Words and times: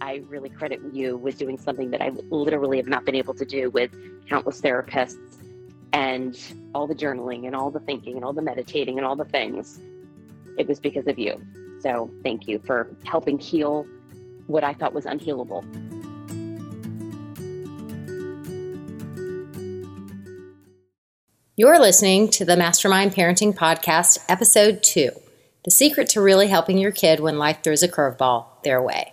I 0.00 0.22
really 0.28 0.48
credit 0.48 0.80
you 0.92 1.16
with 1.16 1.38
doing 1.38 1.58
something 1.58 1.90
that 1.90 2.00
I 2.00 2.10
literally 2.30 2.76
have 2.76 2.86
not 2.86 3.04
been 3.04 3.14
able 3.14 3.34
to 3.34 3.44
do 3.44 3.70
with 3.70 3.90
countless 4.28 4.60
therapists 4.60 5.16
and 5.92 6.38
all 6.74 6.86
the 6.86 6.94
journaling 6.94 7.46
and 7.46 7.56
all 7.56 7.70
the 7.70 7.80
thinking 7.80 8.16
and 8.16 8.24
all 8.24 8.32
the 8.32 8.42
meditating 8.42 8.98
and 8.98 9.06
all 9.06 9.16
the 9.16 9.24
things. 9.24 9.80
It 10.56 10.68
was 10.68 10.80
because 10.80 11.06
of 11.06 11.18
you. 11.18 11.40
So 11.80 12.10
thank 12.22 12.48
you 12.48 12.58
for 12.60 12.90
helping 13.04 13.38
heal 13.38 13.86
what 14.46 14.64
I 14.64 14.74
thought 14.74 14.92
was 14.92 15.04
unhealable. 15.04 15.64
You're 21.56 21.80
listening 21.80 22.28
to 22.30 22.44
the 22.44 22.56
Mastermind 22.56 23.14
Parenting 23.14 23.52
Podcast, 23.52 24.18
Episode 24.28 24.82
2 24.84 25.10
The 25.64 25.70
Secret 25.72 26.08
to 26.10 26.20
Really 26.20 26.46
Helping 26.46 26.78
Your 26.78 26.92
Kid 26.92 27.18
When 27.18 27.36
Life 27.36 27.64
Throws 27.64 27.82
a 27.82 27.88
Curveball 27.88 28.62
Their 28.62 28.80
Way. 28.80 29.12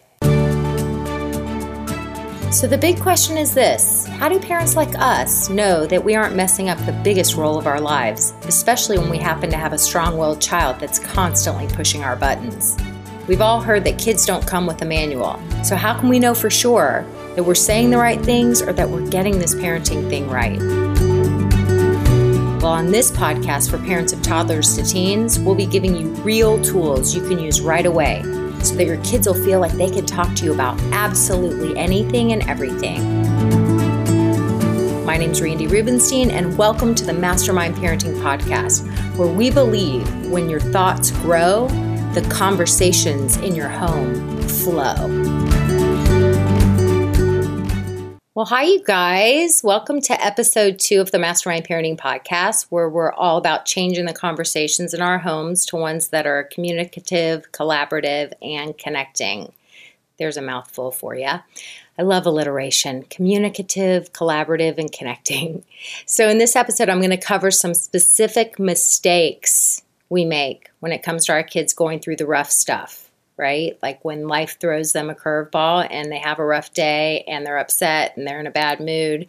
So, 2.56 2.68
the 2.68 2.78
big 2.78 3.02
question 3.02 3.36
is 3.36 3.54
this 3.54 4.08
How 4.08 4.30
do 4.30 4.40
parents 4.40 4.78
like 4.78 4.98
us 4.98 5.50
know 5.50 5.86
that 5.88 6.02
we 6.02 6.16
aren't 6.16 6.38
messing 6.38 6.70
up 6.70 6.78
the 6.86 6.94
biggest 7.04 7.36
role 7.36 7.58
of 7.58 7.68
our 7.68 7.82
lives, 7.82 8.34
especially 8.44 8.98
when 8.98 9.10
we 9.10 9.18
happen 9.18 9.50
to 9.50 9.58
have 9.58 9.74
a 9.74 9.78
strong 9.78 10.18
willed 10.18 10.40
child 10.40 10.80
that's 10.80 10.98
constantly 10.98 11.68
pushing 11.68 12.06
our 12.06 12.16
buttons? 12.16 12.78
We've 13.28 13.42
all 13.42 13.60
heard 13.60 13.84
that 13.84 14.00
kids 14.00 14.26
don't 14.26 14.48
come 14.48 14.68
with 14.68 14.82
a 14.82 14.86
manual. 14.86 15.38
So, 15.66 15.76
how 15.76 16.00
can 16.00 16.08
we 16.08 16.18
know 16.18 16.34
for 16.34 16.50
sure 16.50 17.06
that 17.36 17.44
we're 17.44 17.56
saying 17.56 17.90
the 17.90 17.98
right 17.98 18.22
things 18.22 18.62
or 18.62 18.72
that 18.72 18.90
we're 18.90 19.10
getting 19.10 19.38
this 19.38 19.54
parenting 19.54 20.08
thing 20.10 20.30
right? 20.30 20.58
Well, 22.62 22.72
on 22.72 22.90
this 22.90 23.12
podcast 23.12 23.70
for 23.70 23.80
parents 23.80 24.14
of 24.14 24.22
toddlers 24.22 24.78
to 24.78 24.84
teens, 24.84 25.42
we'll 25.42 25.56
be 25.56 25.66
giving 25.66 25.94
you 25.94 26.08
real 26.24 26.64
tools 26.64 27.14
you 27.14 27.28
can 27.28 27.38
use 27.38 27.60
right 27.60 27.86
away 27.86 28.24
so 28.66 28.76
that 28.76 28.86
your 28.86 28.98
kids 29.04 29.28
will 29.28 29.36
feel 29.36 29.60
like 29.60 29.72
they 29.74 29.90
can 29.90 30.06
talk 30.06 30.34
to 30.36 30.44
you 30.44 30.52
about 30.52 30.80
absolutely 30.92 31.78
anything 31.78 32.32
and 32.32 32.42
everything. 32.50 33.24
My 35.06 35.18
name 35.18 35.30
is 35.30 35.42
Randi 35.42 35.68
Rubenstein, 35.68 36.32
and 36.32 36.58
welcome 36.58 36.96
to 36.96 37.06
the 37.06 37.14
Mastermind 37.14 37.76
Parenting 37.76 38.20
Podcast, 38.22 38.84
where 39.18 39.28
we 39.28 39.52
believe 39.52 40.10
when 40.32 40.50
your 40.50 40.60
thoughts 40.60 41.12
grow, 41.12 41.68
the 42.14 42.28
conversations 42.32 43.38
in 43.38 43.54
your 43.54 43.70
home 43.70 44.42
flow. 44.42 45.35
Well, 48.36 48.48
hi, 48.48 48.64
you 48.64 48.84
guys. 48.84 49.62
Welcome 49.64 50.02
to 50.02 50.22
episode 50.22 50.78
two 50.78 51.00
of 51.00 51.12
the 51.12 51.18
Mastermind 51.18 51.66
Parenting 51.66 51.98
Podcast, 51.98 52.64
where 52.64 52.90
we're 52.90 53.14
all 53.14 53.38
about 53.38 53.64
changing 53.64 54.08
the 54.08 54.14
conversations 54.14 54.94
in 54.94 55.02
our 55.02 55.20
homes 55.20 55.66
to 55.68 55.78
ones 55.78 56.10
that 56.10 56.28
are 56.28 56.44
communicative, 56.44 57.50
collaborative, 57.54 58.34
and 58.42 58.78
connecting. 58.78 59.54
There's 60.20 60.36
a 60.36 60.42
mouthful 60.42 60.92
for 60.92 61.16
you. 61.16 61.30
I 61.98 62.02
love 62.02 62.26
alliteration 62.26 63.04
communicative, 63.04 64.12
collaborative, 64.12 64.80
and 64.80 64.92
connecting. 64.92 65.64
So, 66.06 66.28
in 66.28 66.38
this 66.38 66.58
episode, 66.58 66.90
I'm 66.90 67.00
going 67.00 67.12
to 67.12 67.18
cover 67.18 67.52
some 67.52 67.74
specific 67.74 68.60
mistakes 68.60 69.82
we 70.10 70.26
make 70.26 70.72
when 70.82 70.92
it 70.92 71.04
comes 71.04 71.26
to 71.26 71.32
our 71.32 71.44
kids 71.44 71.74
going 71.74 72.02
through 72.02 72.18
the 72.18 72.26
rough 72.26 72.52
stuff 72.52 73.05
right? 73.38 73.78
Like 73.82 74.04
when 74.04 74.28
life 74.28 74.58
throws 74.60 74.94
them 74.94 75.10
a 75.10 75.16
curveball 75.16 75.88
and 75.90 76.12
they 76.12 76.20
have 76.20 76.40
a 76.40 76.46
rough 76.46 76.74
day 76.74 77.24
and 77.28 77.46
they're 77.46 77.58
upset 77.58 78.16
and 78.16 78.26
they're 78.26 78.40
in 78.40 78.48
a 78.48 78.52
bad 78.52 78.80
mood. 78.80 79.28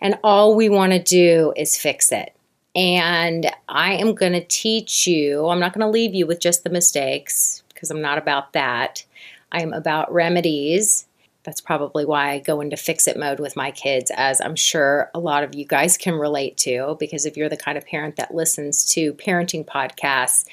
And 0.00 0.18
all 0.24 0.56
we 0.56 0.68
want 0.68 0.92
to 0.92 1.02
do 1.02 1.52
is 1.56 1.76
fix 1.76 2.12
it. 2.12 2.34
And 2.74 3.50
I 3.68 3.94
am 3.94 4.14
going 4.14 4.34
to 4.34 4.44
teach 4.44 5.06
you, 5.06 5.48
I'm 5.48 5.60
not 5.60 5.72
going 5.72 5.86
to 5.86 5.90
leave 5.90 6.14
you 6.14 6.26
with 6.26 6.40
just 6.40 6.64
the 6.64 6.70
mistakes 6.70 7.62
because 7.72 7.90
I'm 7.90 8.02
not 8.02 8.18
about 8.18 8.52
that. 8.52 9.04
I 9.50 9.62
am 9.62 9.72
about 9.72 10.12
remedies. 10.12 11.06
That's 11.44 11.60
probably 11.60 12.04
why 12.04 12.32
I 12.32 12.38
go 12.40 12.60
into 12.60 12.76
fix 12.76 13.06
it 13.06 13.16
mode 13.16 13.38
with 13.38 13.56
my 13.56 13.70
kids, 13.70 14.10
as 14.14 14.40
I'm 14.40 14.56
sure 14.56 15.10
a 15.14 15.20
lot 15.20 15.44
of 15.44 15.54
you 15.54 15.64
guys 15.64 15.96
can 15.96 16.14
relate 16.14 16.56
to. 16.58 16.96
Because 16.98 17.24
if 17.24 17.36
you're 17.36 17.48
the 17.48 17.56
kind 17.56 17.78
of 17.78 17.86
parent 17.86 18.16
that 18.16 18.34
listens 18.34 18.84
to 18.92 19.14
parenting 19.14 19.64
podcasts, 19.64 20.44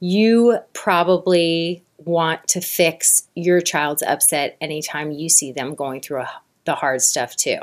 you 0.00 0.58
probably 0.72 1.82
want 1.98 2.46
to 2.48 2.60
fix 2.60 3.28
your 3.34 3.60
child's 3.60 4.02
upset 4.02 4.56
anytime 4.60 5.10
you 5.10 5.28
see 5.28 5.52
them 5.52 5.74
going 5.74 6.00
through 6.00 6.20
a, 6.20 6.30
the 6.64 6.74
hard 6.74 7.02
stuff 7.02 7.36
too. 7.36 7.58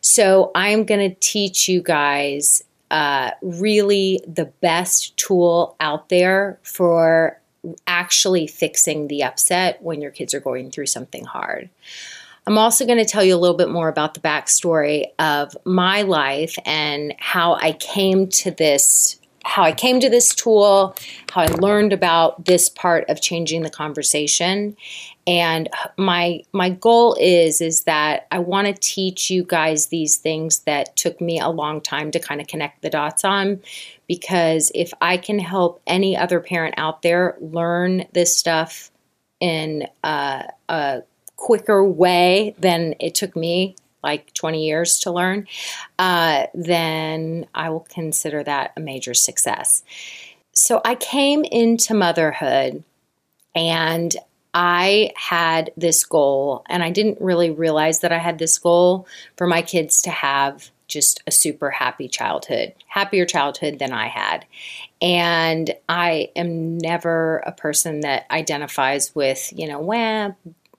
So 0.00 0.52
I'm 0.54 0.84
going 0.84 1.10
to 1.10 1.16
teach 1.20 1.68
you 1.68 1.82
guys 1.82 2.62
uh, 2.90 3.32
really 3.42 4.20
the 4.26 4.44
best 4.44 5.16
tool 5.16 5.76
out 5.80 6.08
there 6.08 6.58
for 6.62 7.40
actually 7.86 8.46
fixing 8.46 9.08
the 9.08 9.24
upset 9.24 9.82
when 9.82 10.00
your 10.00 10.12
kids 10.12 10.34
are 10.34 10.40
going 10.40 10.70
through 10.70 10.86
something 10.86 11.24
hard. 11.24 11.68
I'm 12.46 12.58
also 12.58 12.86
going 12.86 12.98
to 12.98 13.04
tell 13.04 13.24
you 13.24 13.34
a 13.34 13.38
little 13.38 13.56
bit 13.56 13.70
more 13.70 13.88
about 13.88 14.14
the 14.14 14.20
backstory 14.20 15.06
of 15.18 15.56
my 15.64 16.02
life 16.02 16.56
and 16.64 17.12
how 17.18 17.54
I 17.54 17.72
came 17.72 18.28
to 18.28 18.52
this 18.52 19.18
how 19.46 19.62
I 19.62 19.72
came 19.72 20.00
to 20.00 20.10
this 20.10 20.34
tool, 20.34 20.96
how 21.30 21.42
I 21.42 21.46
learned 21.46 21.92
about 21.92 22.44
this 22.44 22.68
part 22.68 23.08
of 23.08 23.22
changing 23.22 23.62
the 23.62 23.70
conversation. 23.70 24.76
And 25.24 25.68
my 25.96 26.42
my 26.52 26.70
goal 26.70 27.16
is 27.20 27.60
is 27.60 27.84
that 27.84 28.26
I 28.32 28.40
want 28.40 28.66
to 28.66 28.72
teach 28.74 29.30
you 29.30 29.44
guys 29.44 29.86
these 29.86 30.16
things 30.16 30.60
that 30.60 30.96
took 30.96 31.20
me 31.20 31.38
a 31.38 31.48
long 31.48 31.80
time 31.80 32.10
to 32.10 32.18
kind 32.18 32.40
of 32.40 32.48
connect 32.48 32.82
the 32.82 32.90
dots 32.90 33.24
on 33.24 33.60
because 34.08 34.72
if 34.74 34.92
I 35.00 35.16
can 35.16 35.38
help 35.38 35.80
any 35.86 36.16
other 36.16 36.40
parent 36.40 36.74
out 36.76 37.02
there 37.02 37.36
learn 37.40 38.04
this 38.12 38.36
stuff 38.36 38.90
in 39.40 39.86
a, 40.02 40.44
a 40.68 41.02
quicker 41.36 41.84
way 41.84 42.54
than 42.58 42.94
it 42.98 43.14
took 43.14 43.36
me 43.36 43.76
like 44.02 44.32
20 44.34 44.66
years 44.66 44.98
to 45.00 45.10
learn, 45.10 45.46
uh, 45.98 46.46
then 46.54 47.46
I 47.54 47.70
will 47.70 47.86
consider 47.88 48.42
that 48.44 48.72
a 48.76 48.80
major 48.80 49.14
success. 49.14 49.82
So 50.52 50.80
I 50.84 50.94
came 50.94 51.44
into 51.44 51.94
motherhood 51.94 52.82
and 53.54 54.14
I 54.58 55.12
had 55.16 55.70
this 55.76 56.02
goal, 56.04 56.64
and 56.70 56.82
I 56.82 56.88
didn't 56.88 57.20
really 57.20 57.50
realize 57.50 58.00
that 58.00 58.10
I 58.10 58.16
had 58.16 58.38
this 58.38 58.56
goal 58.56 59.06
for 59.36 59.46
my 59.46 59.60
kids 59.60 60.00
to 60.02 60.10
have 60.10 60.70
just 60.88 61.22
a 61.26 61.30
super 61.30 61.70
happy 61.70 62.08
childhood, 62.08 62.72
happier 62.86 63.26
childhood 63.26 63.78
than 63.78 63.92
I 63.92 64.08
had. 64.08 64.46
And 65.02 65.74
I 65.90 66.30
am 66.36 66.78
never 66.78 67.38
a 67.38 67.52
person 67.52 68.00
that 68.00 68.24
identifies 68.30 69.14
with, 69.14 69.52
you 69.54 69.68
know, 69.68 69.80
well, 69.80 70.36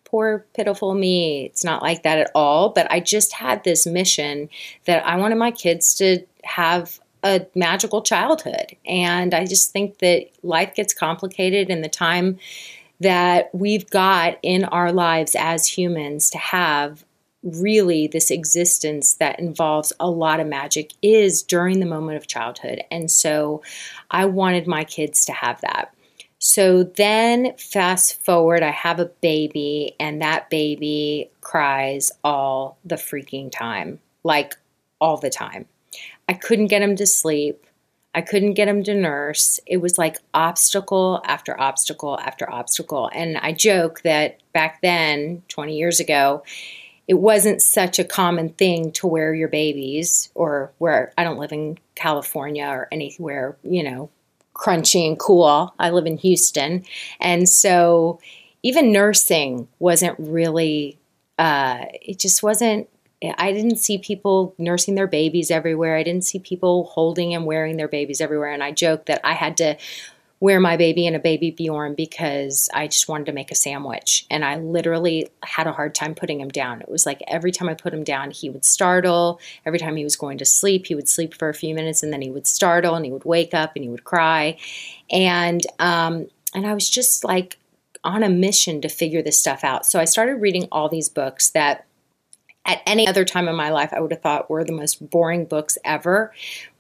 poor, 0.10 0.46
pitiful 0.54 0.94
me. 0.94 1.46
It's 1.46 1.64
not 1.64 1.82
like 1.82 2.04
that 2.04 2.18
at 2.18 2.32
all. 2.34 2.70
But 2.70 2.92
I 2.92 3.00
just 3.00 3.34
had 3.34 3.64
this 3.64 3.86
mission 3.86 4.50
that 4.86 5.06
I 5.06 5.18
wanted 5.18 5.36
my 5.36 5.52
kids 5.52 5.94
to 5.96 6.26
have 6.44 7.00
a 7.24 7.46
magical 7.56 8.02
childhood. 8.02 8.76
And 8.86 9.34
I 9.34 9.46
just 9.46 9.72
think 9.72 10.00
that 10.00 10.28
life 10.44 10.76
gets 10.76 10.94
complicated 10.94 11.70
and 11.70 11.84
the 11.84 11.90
time 11.90 12.40
that 13.00 13.50
we've 13.54 13.90
got 13.90 14.38
in 14.42 14.66
our 14.66 14.92
lives 14.92 15.36
as 15.38 15.68
humans 15.68 16.30
to 16.32 16.38
have 16.38 17.04
really 17.44 18.08
this 18.08 18.32
existence 18.32 19.14
that 19.14 19.40
involves 19.40 19.94
a 20.00 20.10
lot 20.10 20.40
of 20.40 20.48
magic 20.48 20.94
is 21.02 21.44
during 21.44 21.80
the 21.80 21.86
moment 21.86 22.18
of 22.18 22.28
childhood. 22.28 22.84
And 22.90 23.10
so 23.12 23.62
I 24.10 24.26
wanted 24.26 24.68
my 24.68 24.84
kids 24.84 25.26
to 25.26 25.34
have 25.34 25.62
that. 25.62 25.94
So 26.40 26.84
then, 26.84 27.56
fast 27.58 28.24
forward, 28.24 28.62
I 28.62 28.72
have 28.72 29.00
a 29.00 29.06
baby, 29.06 29.96
and 30.00 30.22
that 30.22 30.50
baby 30.50 31.32
cries 31.42 32.12
all 32.24 32.78
the 32.86 32.96
freaking 32.96 33.52
time 33.52 34.00
like 34.24 34.56
all 35.00 35.18
the 35.18 35.30
time. 35.30 35.66
I 36.30 36.34
couldn't 36.34 36.68
get 36.68 36.82
him 36.82 36.96
to 36.98 37.08
sleep. 37.08 37.66
I 38.14 38.22
couldn't 38.22 38.54
get 38.54 38.68
him 38.68 38.84
to 38.84 38.94
nurse. 38.94 39.60
It 39.66 39.78
was 39.78 39.98
like 39.98 40.18
obstacle 40.34 41.22
after 41.26 41.60
obstacle 41.60 42.20
after 42.20 42.50
obstacle. 42.52 43.10
And 43.14 43.38
I 43.38 43.52
joke 43.54 44.02
that 44.02 44.40
back 44.54 44.82
then, 44.82 45.44
20 45.50 45.78
years 45.78 46.00
ago, 46.00 46.44
it 47.08 47.14
wasn't 47.16 47.62
such 47.62 48.00
a 48.00 48.04
common 48.04 48.50
thing 48.50 48.92
to 48.94 49.08
wear 49.08 49.34
your 49.34 49.48
babies, 49.48 50.30
or 50.36 50.72
where 50.78 51.14
I 51.18 51.24
don't 51.24 51.40
live 51.40 51.54
in 51.54 51.78
California 51.96 52.66
or 52.66 52.88
anywhere, 52.92 53.56
you 53.64 53.84
know, 53.84 54.10
crunchy 54.58 55.08
and 55.08 55.20
cool. 55.20 55.74
I 55.80 55.92
live 55.92 56.06
in 56.06 56.18
Houston. 56.18 56.84
And 57.20 57.48
so 57.48 58.20
even 58.64 58.92
nursing 58.92 59.68
wasn't 59.80 60.16
really, 60.20 60.98
uh, 61.38 61.86
it 62.02 62.20
just 62.20 62.44
wasn't 62.44 62.90
I 63.38 63.52
didn't 63.52 63.78
see 63.78 63.98
people 63.98 64.54
nursing 64.60 64.96
their 64.96 65.08
babies 65.08 65.50
everywhere. 65.50 65.98
I 65.98 66.04
didn't 66.04 66.24
see 66.24 66.38
people 66.38 66.84
holding 66.86 67.34
and 67.34 67.46
wearing 67.46 67.78
their 67.78 67.88
babies 67.88 68.22
everywhere. 68.22 68.52
And 68.52 68.64
I 68.64 68.72
joked 68.72 69.08
that 69.08 69.22
I 69.24 69.34
had 69.34 69.58
to 69.58 69.76
wear 70.40 70.60
my 70.60 70.78
baby 70.78 71.08
in 71.08 71.16
a 71.16 71.20
baby 71.20 71.50
Bjorn 71.50 71.96
because 71.96 72.70
I 72.74 72.88
just 72.88 73.08
wanted 73.08 73.26
to 73.26 73.32
make 73.32 73.52
a 73.52 73.56
sandwich. 73.56 74.26
And 74.30 74.46
I 74.46 74.58
literally 74.58 75.30
had 75.42 75.66
a 75.66 75.72
hard 75.72 75.96
time 75.96 76.14
putting 76.14 76.40
him 76.40 76.50
down. 76.50 76.82
It 76.82 76.90
was 76.90 77.06
like 77.06 77.22
every 77.28 77.52
time 77.52 77.70
I 77.70 77.74
put 77.74 77.94
him 77.94 78.04
down, 78.04 78.30
he 78.30 78.50
would 78.50 78.64
startle. 78.64 79.40
Every 79.66 79.80
time 79.80 79.96
he 79.96 80.04
was 80.04 80.16
going 80.16 80.38
to 80.38 80.46
sleep, 80.46 80.86
he 80.86 80.96
would 80.96 81.10
sleep 81.10 81.34
for 81.34 81.50
a 81.50 81.56
few 81.56 81.74
minutes 81.74 82.04
and 82.04 82.14
then 82.14 82.22
he 82.22 82.30
would 82.30 82.46
startle 82.46 82.94
and 82.94 83.04
he 83.04 83.12
would 83.12 83.26
wake 83.26 83.54
up 83.54 83.72
and 83.76 83.84
he 83.84 83.90
would 83.90 84.04
cry. 84.04 84.58
And 85.10 85.66
um, 85.80 86.28
and 86.54 86.68
I 86.68 86.74
was 86.74 86.90
just 86.90 87.24
like 87.24 87.58
on 88.04 88.24
a 88.24 88.30
mission 88.30 88.82
to 88.82 88.90
figure 88.90 89.24
this 89.24 89.40
stuff 89.40 89.64
out. 89.64 89.86
So 89.86 90.00
I 90.00 90.06
started 90.06 90.36
reading 90.36 90.68
all 90.72 90.88
these 90.88 91.10
books 91.10 91.50
that 91.52 91.86
at 92.64 92.82
any 92.86 93.08
other 93.08 93.26
time 93.26 93.48
in 93.48 93.56
my 93.56 93.70
life 93.70 93.92
I 93.94 94.00
would 94.02 94.12
have 94.12 94.22
thought 94.22 94.50
were 94.50 94.64
the 94.64 94.72
most 94.72 95.10
boring 95.10 95.46
books 95.46 95.78
ever. 95.84 96.32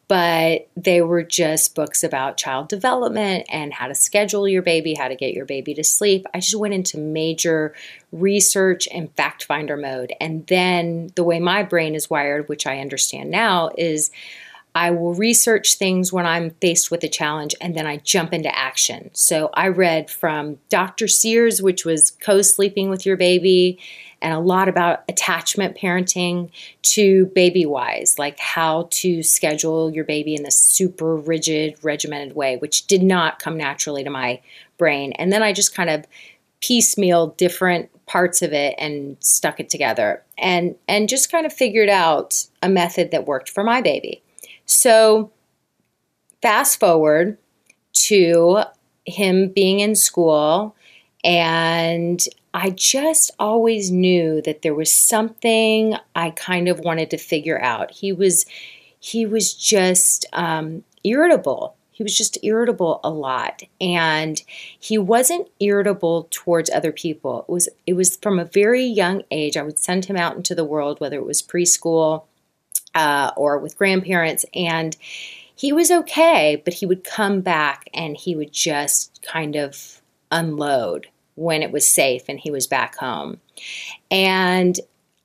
But 0.07 0.69
they 0.77 1.01
were 1.01 1.23
just 1.23 1.75
books 1.75 2.01
about 2.03 2.37
child 2.37 2.69
development 2.69 3.45
and 3.49 3.73
how 3.73 3.87
to 3.87 3.95
schedule 3.95 4.47
your 4.47 4.61
baby, 4.61 4.93
how 4.93 5.09
to 5.09 5.15
get 5.15 5.33
your 5.33 5.45
baby 5.45 5.73
to 5.73 5.83
sleep. 5.83 6.25
I 6.33 6.39
just 6.39 6.55
went 6.55 6.73
into 6.73 6.97
major 6.97 7.73
research 8.13 8.87
and 8.93 9.13
fact 9.15 9.43
finder 9.43 9.75
mode. 9.75 10.13
And 10.21 10.47
then 10.47 11.09
the 11.15 11.25
way 11.25 11.39
my 11.39 11.63
brain 11.63 11.93
is 11.93 12.09
wired, 12.09 12.47
which 12.47 12.65
I 12.65 12.79
understand 12.79 13.31
now, 13.31 13.69
is 13.77 14.09
I 14.77 14.91
will 14.91 15.15
research 15.15 15.73
things 15.73 16.13
when 16.13 16.27
I'm 16.27 16.51
faced 16.51 16.91
with 16.91 17.03
a 17.03 17.09
challenge 17.09 17.55
and 17.59 17.75
then 17.75 17.87
I 17.87 17.97
jump 17.97 18.31
into 18.31 18.55
action. 18.55 19.09
So 19.11 19.49
I 19.55 19.69
read 19.69 20.11
from 20.11 20.59
Dr. 20.69 21.07
Sears, 21.07 21.63
which 21.63 21.83
was 21.83 22.11
co 22.11 22.43
sleeping 22.43 22.87
with 22.87 23.03
your 23.03 23.17
baby, 23.17 23.79
and 24.21 24.33
a 24.33 24.39
lot 24.39 24.67
about 24.67 25.03
attachment 25.07 25.77
parenting 25.77 26.49
to 26.81 27.27
Babywise, 27.35 28.17
like 28.17 28.39
how 28.39 28.87
to 28.91 29.21
schedule 29.23 29.91
your 29.91 30.03
baby 30.03 30.35
in 30.35 30.43
this 30.43 30.59
super 30.59 31.15
rigid, 31.15 31.75
regimented 31.83 32.35
way, 32.35 32.57
which 32.57 32.87
did 32.87 33.03
not 33.03 33.39
come 33.39 33.57
naturally 33.57 34.03
to 34.03 34.09
my 34.09 34.41
brain. 34.77 35.13
And 35.13 35.31
then 35.31 35.43
I 35.43 35.53
just 35.53 35.75
kind 35.75 35.89
of 35.89 36.05
piecemeal 36.61 37.27
different 37.37 37.89
parts 38.07 38.41
of 38.41 38.53
it 38.53 38.73
and 38.79 39.17
stuck 39.19 39.59
it 39.59 39.69
together 39.69 40.23
and 40.37 40.75
and 40.87 41.09
just 41.09 41.31
kind 41.31 41.45
of 41.45 41.53
figured 41.53 41.89
out 41.89 42.47
a 42.63 42.69
method 42.69 43.11
that 43.11 43.27
worked 43.27 43.49
for 43.49 43.63
my 43.63 43.81
baby. 43.81 44.23
So, 44.65 45.31
fast 46.41 46.79
forward 46.79 47.37
to 48.07 48.63
him 49.05 49.49
being 49.49 49.79
in 49.79 49.95
school, 49.95 50.75
and 51.27 52.23
I 52.53 52.69
just 52.69 53.31
always 53.37 53.91
knew 53.91 54.41
that 54.43 54.61
there 54.61 54.73
was 54.73 54.91
something 54.91 55.95
I 56.15 56.29
kind 56.31 56.69
of 56.69 56.79
wanted 56.79 57.11
to 57.11 57.17
figure 57.17 57.61
out. 57.61 57.91
He 57.91 58.13
was 58.13 58.45
he 58.99 59.25
was 59.25 59.53
just 59.53 60.25
um, 60.31 60.83
irritable. 61.03 61.75
He 61.91 62.01
was 62.01 62.17
just 62.17 62.37
irritable 62.43 63.01
a 63.03 63.09
lot, 63.09 63.63
and 63.81 64.41
he 64.79 64.97
wasn't 64.97 65.49
irritable 65.59 66.29
towards 66.31 66.69
other 66.69 66.93
people. 66.93 67.41
It 67.41 67.51
was 67.51 67.69
it 67.85 67.93
was 67.93 68.15
from 68.15 68.39
a 68.39 68.45
very 68.45 68.85
young 68.85 69.23
age. 69.29 69.57
I 69.57 69.63
would 69.63 69.79
send 69.79 70.05
him 70.05 70.15
out 70.15 70.37
into 70.37 70.55
the 70.55 70.63
world, 70.63 71.01
whether 71.01 71.17
it 71.17 71.25
was 71.25 71.43
preschool 71.43 72.23
uh, 72.95 73.31
or 73.35 73.59
with 73.59 73.77
grandparents. 73.77 74.45
And 74.55 74.95
he 75.53 75.73
was 75.73 75.91
okay, 75.91 76.61
but 76.63 76.75
he 76.75 76.85
would 76.85 77.03
come 77.03 77.41
back 77.41 77.89
and 77.93 78.15
he 78.15 78.33
would 78.33 78.53
just 78.53 79.21
kind 79.23 79.57
of 79.57 80.01
unload 80.31 81.07
when 81.37 81.61
it 81.61 81.71
was 81.71 81.87
safe 81.87 82.23
and 82.27 82.39
he 82.39 82.51
was 82.51 82.67
back 82.67 82.97
home. 82.97 83.39
And 84.11 84.77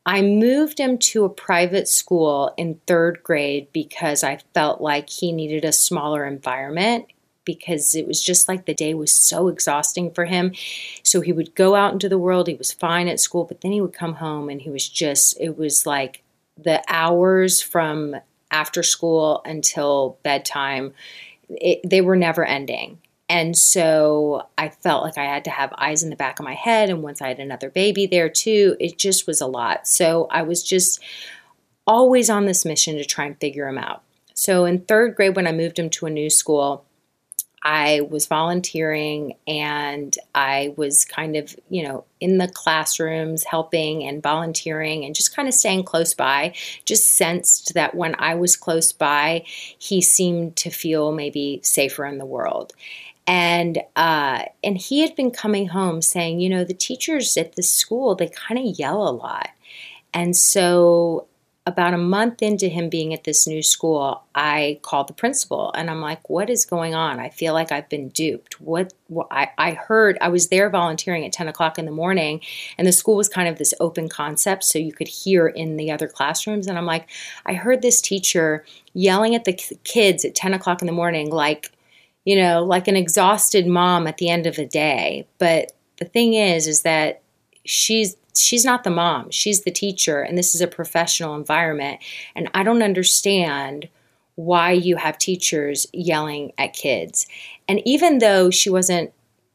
I 0.05 0.21
moved 0.21 0.79
him 0.79 0.99
to 0.99 1.25
a 1.25 1.31
private 1.31 1.89
school 1.89 2.53
in 2.57 2.81
third 2.87 3.23
grade 3.23 3.69
because 3.73 4.23
I 4.23 4.39
felt 4.53 4.81
like 4.81 5.09
he 5.09 5.33
needed 5.33 5.65
a 5.65 5.73
smaller 5.73 6.27
environment 6.27 7.07
because 7.45 7.95
it 7.95 8.07
was 8.07 8.23
just 8.23 8.49
like 8.49 8.67
the 8.67 8.75
day 8.75 8.95
was 8.95 9.13
so 9.13 9.49
exhausting 9.49 10.13
for 10.13 10.27
him. 10.27 10.53
So 11.03 11.23
he 11.23 11.33
would 11.33 11.55
go 11.55 11.75
out 11.75 11.93
into 11.93 12.09
the 12.09 12.19
world, 12.19 12.47
he 12.47 12.55
was 12.55 12.73
fine 12.73 13.09
at 13.09 13.21
school, 13.21 13.45
but 13.45 13.63
then 13.63 13.73
he 13.73 13.81
would 13.81 13.95
come 13.95 14.15
home 14.15 14.49
and 14.49 14.61
he 14.61 14.71
was 14.71 14.89
just, 14.89 15.41
it 15.41 15.57
was 15.57 15.87
like 15.87 16.23
the 16.63 16.83
hours 16.89 17.61
from 17.61 18.17
after 18.51 18.83
school 18.83 19.41
until 19.45 20.19
bedtime, 20.23 20.93
it, 21.49 21.81
they 21.89 22.01
were 22.01 22.17
never 22.17 22.45
ending. 22.45 22.99
And 23.33 23.57
so 23.57 24.47
I 24.59 24.69
felt 24.69 25.05
like 25.05 25.17
I 25.17 25.25
had 25.25 25.47
to 25.47 25.51
have 25.51 25.73
eyes 25.79 26.03
in 26.03 26.11
the 26.11 26.17
back 26.17 26.39
of 26.39 26.45
my 26.45 26.53
head. 26.53 26.91
And 26.91 27.03
once 27.03 27.23
I 27.23 27.29
had 27.29 27.39
another 27.39 27.71
baby 27.71 28.05
there 28.05 28.29
too, 28.29 28.77
it 28.79 28.99
just 28.99 29.27
was 29.27 29.41
a 29.41 29.47
lot. 29.47 29.89
So 29.89 30.27
I 30.31 30.43
was 30.43 30.63
just 30.63 31.03
always 31.87 32.29
on 32.29 32.45
this 32.45 32.67
mission 32.67 32.97
to 32.97 33.07
try 33.07 33.25
and 33.25 33.41
figure 33.41 33.67
him 33.67 33.79
out. 33.79 34.03
So 34.35 34.67
in 34.67 34.83
third 34.83 35.17
grade, 35.17 35.35
when 35.35 35.47
I 35.47 35.53
moved 35.53 35.79
him 35.79 35.89
to 35.89 36.05
a 36.05 36.11
new 36.11 36.29
school, 36.29 36.85
I 37.63 38.03
was 38.03 38.27
volunteering 38.27 39.37
and 39.47 40.15
I 40.35 40.75
was 40.77 41.07
kind 41.07 41.35
of, 41.35 41.57
you 41.71 41.85
know, 41.85 42.05
in 42.21 42.37
the 42.37 42.49
classrooms 42.49 43.45
helping 43.45 44.05
and 44.05 44.23
volunteering 44.23 45.07
and 45.07 45.15
just 45.15 45.35
kind 45.35 45.49
of 45.49 45.55
staying 45.55 45.85
close 45.85 46.13
by. 46.13 46.53
Just 46.85 47.15
sensed 47.17 47.73
that 47.73 47.95
when 47.95 48.15
I 48.19 48.35
was 48.35 48.57
close 48.57 48.93
by, 48.93 49.45
he 49.47 50.03
seemed 50.03 50.57
to 50.57 50.69
feel 50.69 51.13
maybe 51.13 51.61
safer 51.63 52.05
in 52.05 52.19
the 52.19 52.27
world. 52.27 52.75
And 53.27 53.79
uh, 53.95 54.45
and 54.65 54.77
he 54.77 55.01
had 55.01 55.15
been 55.15 55.31
coming 55.31 55.69
home 55.69 56.03
saying, 56.03 56.41
you 56.41 56.49
know, 56.49 56.65
the 56.65 56.75
teachers 56.75 57.37
at 57.37 57.55
the 57.55 57.63
school 57.63 58.15
they 58.15 58.29
kind 58.29 58.59
of 58.59 58.79
yell 58.79 59.09
a 59.09 59.11
lot, 59.11 59.51
and 60.13 60.37
so 60.37 61.29
about 61.65 61.95
a 61.95 61.99
month 61.99 62.43
into 62.43 62.67
him 62.67 62.89
being 62.89 63.15
at 63.15 63.23
this 63.23 63.47
new 63.47 63.63
school, 63.63 64.25
I 64.35 64.81
called 64.83 65.09
the 65.09 65.13
principal 65.13 65.71
and 65.75 65.89
I'm 65.89 66.01
like, 66.01 66.29
what 66.29 66.51
is 66.51 66.65
going 66.65 66.95
on? 66.97 67.21
I 67.21 67.29
feel 67.29 67.55
like 67.55 67.71
I've 67.71 67.89
been 67.89 68.09
duped. 68.09 68.61
What, 68.61 68.93
what 69.07 69.29
I, 69.31 69.51
I 69.57 69.71
heard, 69.73 70.19
I 70.21 70.29
was 70.29 70.49
there 70.49 70.69
volunteering 70.71 71.25
at 71.25 71.33
10 71.33 71.47
o'clock 71.47 71.79
in 71.79 71.85
the 71.85 71.93
morning, 71.93 72.41
and 72.79 72.87
the 72.87 72.93
school 72.93 73.17
was 73.17 73.29
kind 73.29 73.49
of 73.49 73.59
this 73.59 73.75
open 73.79 74.09
concept, 74.09 74.65
so 74.65 74.79
you 74.79 74.93
could 74.93 75.07
hear 75.07 75.47
in 75.47 75.77
the 75.77 75.93
other 75.93 76.09
classrooms. 76.09 76.67
And 76.67 76.77
I'm 76.77 76.87
like, 76.87 77.09
I 77.47 77.55
heard 77.55 77.81
this 77.81 78.01
teacher 78.01 78.65
yelling 78.93 79.37
at 79.37 79.45
the 79.45 79.53
kids 79.85 80.25
at 80.25 80.35
10 80.35 80.55
o'clock 80.55 80.83
in 80.83 80.87
the 80.87 80.93
morning, 80.93 81.31
like, 81.31 81.71
you 82.25 82.37
know, 82.37 82.63
like 82.63 82.89
an 82.89 82.97
exhausted 82.97 83.67
mom 83.67 84.07
at 84.07 84.19
the 84.19 84.29
end 84.29 84.47
of 84.47 84.57
the 84.57 84.67
day. 84.67 85.27
But 85.39 85.73
the 85.99 86.05
thing 86.05 86.35
is, 86.35 86.67
is 86.67 86.83
that 86.83 87.23
she's 87.65 88.17
she's 88.35 88.65
not 88.65 88.85
the 88.85 88.91
mom, 88.91 89.31
she's 89.31 89.63
the 89.63 89.71
teacher, 89.71 90.21
and 90.21 90.39
this 90.39 90.55
is 90.55 90.61
a 90.61 90.67
professional 90.67 91.35
environment. 91.35 92.01
And 92.35 92.49
I 92.55 92.63
don't 92.63 92.83
understand 92.83 93.89
why 94.35 94.73
you 94.73 94.97
have 94.97 95.19
teachers 95.19 95.87
yelling 95.93 96.53
at 96.57 96.73
kids. 96.73 97.27
And 97.69 97.81
even 97.85 98.19
though 98.19 98.51
she 98.51 98.71
wasn't 98.71 99.13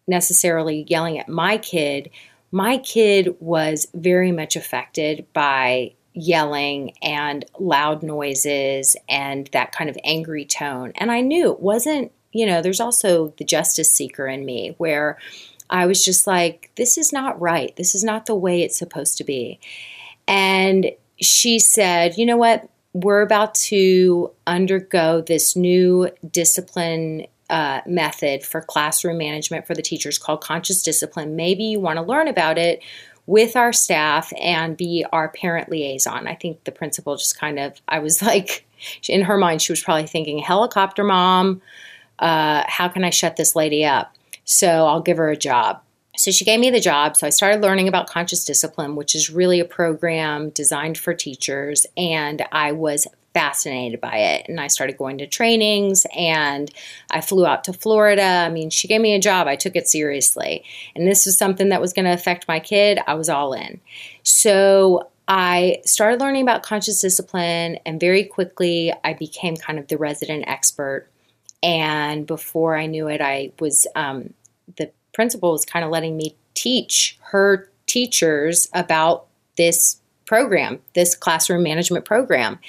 necessarily 0.08 0.86
yelling 0.88 1.20
at 1.20 1.28
my 1.28 1.58
kid, 1.58 2.10
my 2.52 2.78
kid 2.78 3.36
was 3.40 3.88
very 3.94 4.32
much 4.32 4.56
affected 4.56 5.26
by 5.34 5.94
yelling 6.14 6.94
and 7.02 7.46
loud 7.60 8.04
noises 8.04 8.96
and 9.10 9.48
that 9.54 9.72
kind 9.72 9.90
of 9.90 9.98
angry 10.04 10.46
tone. 10.46 10.92
And 10.96 11.12
I 11.12 11.22
knew 11.22 11.52
it 11.52 11.60
wasn't, 11.60 12.12
you 12.32 12.46
know, 12.46 12.62
there's 12.62 12.80
also 12.80 13.34
the 13.38 13.44
justice 13.44 13.92
seeker 13.92 14.28
in 14.28 14.46
me 14.46 14.76
where 14.78 15.18
I 15.70 15.86
was 15.86 16.04
just 16.04 16.28
like, 16.28 16.72
this 16.76 16.98
is 16.98 17.12
not 17.12 17.40
right. 17.42 17.76
This 17.76 17.96
is 17.96 18.04
not 18.04 18.26
the 18.26 18.36
way 18.36 18.62
it's 18.62 18.78
supposed 18.78 19.18
to 19.18 19.24
be. 19.24 19.60
And 20.28 20.92
she 21.20 21.60
said, 21.60 22.18
you 22.18 22.26
know 22.26 22.38
what? 22.38 22.70
We're 22.94 23.22
about 23.22 23.54
to 23.56 24.32
undergo 24.46 25.22
this 25.22 25.56
new 25.56 26.10
discipline 26.30 27.28
uh, 27.50 27.82
method 27.86 28.44
for 28.44 28.62
classroom 28.62 29.18
management 29.18 29.68
for 29.68 29.74
the 29.74 29.82
teachers 29.82 30.18
called 30.18 30.42
conscious 30.42 30.84
discipline. 30.84 31.36
Maybe 31.36 31.64
you 31.64 31.80
want 31.80 31.98
to 31.98 32.04
learn 32.04 32.28
about 32.28 32.58
it 32.58 32.82
with 33.26 33.56
our 33.56 33.74
staff 33.74 34.32
and 34.42 34.76
be 34.76 35.06
our 35.12 35.30
parent 35.30 35.70
liaison. 35.70 36.28
I 36.28 36.36
think 36.36 36.64
the 36.64 36.72
principal 36.72 37.16
just 37.18 37.38
kind 37.38 37.60
of, 37.60 37.80
I 37.88 38.00
was 38.00 38.22
like, 38.22 38.66
in 39.08 39.22
her 39.24 39.38
mind, 39.38 39.62
she 39.62 39.72
was 39.72 39.84
probably 39.84 40.08
thinking, 40.08 40.40
helicopter 40.40 41.04
mom, 41.04 41.62
uh, 42.20 42.64
how 42.68 42.88
can 42.88 43.04
I 43.04 43.10
shut 43.10 43.36
this 43.36 43.56
lady 43.56 43.86
up? 43.86 44.16
So 44.46 44.68
I'll 44.68 45.02
give 45.02 45.18
her 45.18 45.30
a 45.30 45.38
job. 45.38 45.82
So 46.16 46.32
she 46.32 46.46
gave 46.46 46.60
me 46.60 46.72
the 46.72 46.80
job. 46.80 47.16
So 47.16 47.28
I 47.28 47.30
started 47.30 47.62
learning 47.62 47.88
about 47.88 48.10
conscious 48.10 48.44
discipline, 48.44 48.96
which 48.96 49.14
is 49.14 49.30
really 49.30 49.60
a 49.60 49.66
program 49.66 50.50
designed 50.50 50.98
for 50.98 51.14
teachers. 51.14 51.86
And 51.96 52.44
I 52.52 52.72
was 52.72 53.06
fascinated 53.36 54.02
by 54.02 54.18
it. 54.18 54.50
And 54.50 54.60
I 54.60 54.66
started 54.66 54.98
going 54.98 55.20
to 55.20 55.28
trainings 55.28 56.08
and 56.18 56.72
I 57.12 57.22
flew 57.22 57.46
out 57.46 57.64
to 57.66 57.74
Florida. 57.74 58.24
I 58.24 58.50
mean, 58.50 58.72
she 58.72 58.88
gave 58.88 59.00
me 59.00 59.14
a 59.14 59.20
job. 59.20 59.46
I 59.46 59.56
took 59.56 59.76
it 59.76 59.88
seriously. 59.88 60.64
And 60.96 61.08
this 61.08 61.28
was 61.28 61.38
something 61.38 61.70
that 61.70 61.82
was 61.82 61.94
going 61.94 62.06
to 62.06 62.14
affect 62.14 62.48
my 62.48 62.60
kid. 62.60 62.98
I 63.06 63.14
was 63.14 63.30
all 63.30 63.54
in. 63.54 63.80
So 64.24 65.12
I 65.28 65.82
started 65.86 66.20
learning 66.20 66.42
about 66.42 66.64
conscious 66.64 67.02
discipline, 67.02 67.80
and 67.86 68.00
very 68.00 68.24
quickly 68.24 68.94
I 69.04 69.14
became 69.14 69.58
kind 69.58 69.78
of 69.78 69.88
the 69.88 69.98
resident 69.98 70.46
expert 70.48 71.10
and 71.64 72.26
before 72.26 72.78
I 72.78 72.86
knew 72.86 73.08
it, 73.08 73.22
I 73.22 73.52
was 73.60 73.88
um, 73.96 74.34
the 74.78 74.92
principal 75.14 75.52
was 75.52 75.66
kind 75.66 75.84
of 75.84 75.92
letting 75.92 76.16
me 76.16 76.36
teach 76.54 77.18
her 77.32 77.70
teachers 77.86 78.70
about 78.74 79.28
this 79.58 80.00
program, 80.26 80.80
this 80.94 81.16
classroom 81.16 81.64
management 81.64 82.06
program. 82.06 82.60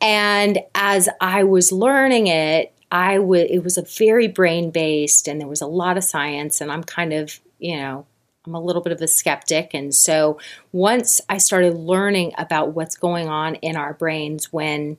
And 0.00 0.58
as 0.74 1.08
I 1.20 1.44
was 1.44 1.72
learning 1.72 2.26
it, 2.26 2.72
I 2.90 3.14
it 3.14 3.64
was 3.64 3.78
a 3.78 3.82
very 3.82 4.28
brain 4.28 4.70
based 4.70 5.28
and 5.28 5.40
there 5.40 5.48
was 5.48 5.60
a 5.60 5.66
lot 5.66 5.96
of 5.96 6.04
science 6.04 6.60
and 6.60 6.72
I'm 6.72 6.84
kind 6.84 7.12
of, 7.12 7.38
you 7.58 7.76
know, 7.76 8.06
I'm 8.46 8.54
a 8.54 8.60
little 8.60 8.82
bit 8.82 8.92
of 8.92 9.02
a 9.02 9.08
skeptic 9.08 9.74
and 9.74 9.94
so 9.94 10.38
once 10.72 11.20
I 11.28 11.38
started 11.38 11.74
learning 11.74 12.32
about 12.38 12.74
what's 12.74 12.96
going 12.96 13.28
on 13.28 13.56
in 13.56 13.76
our 13.76 13.92
brains 13.92 14.52
when 14.52 14.96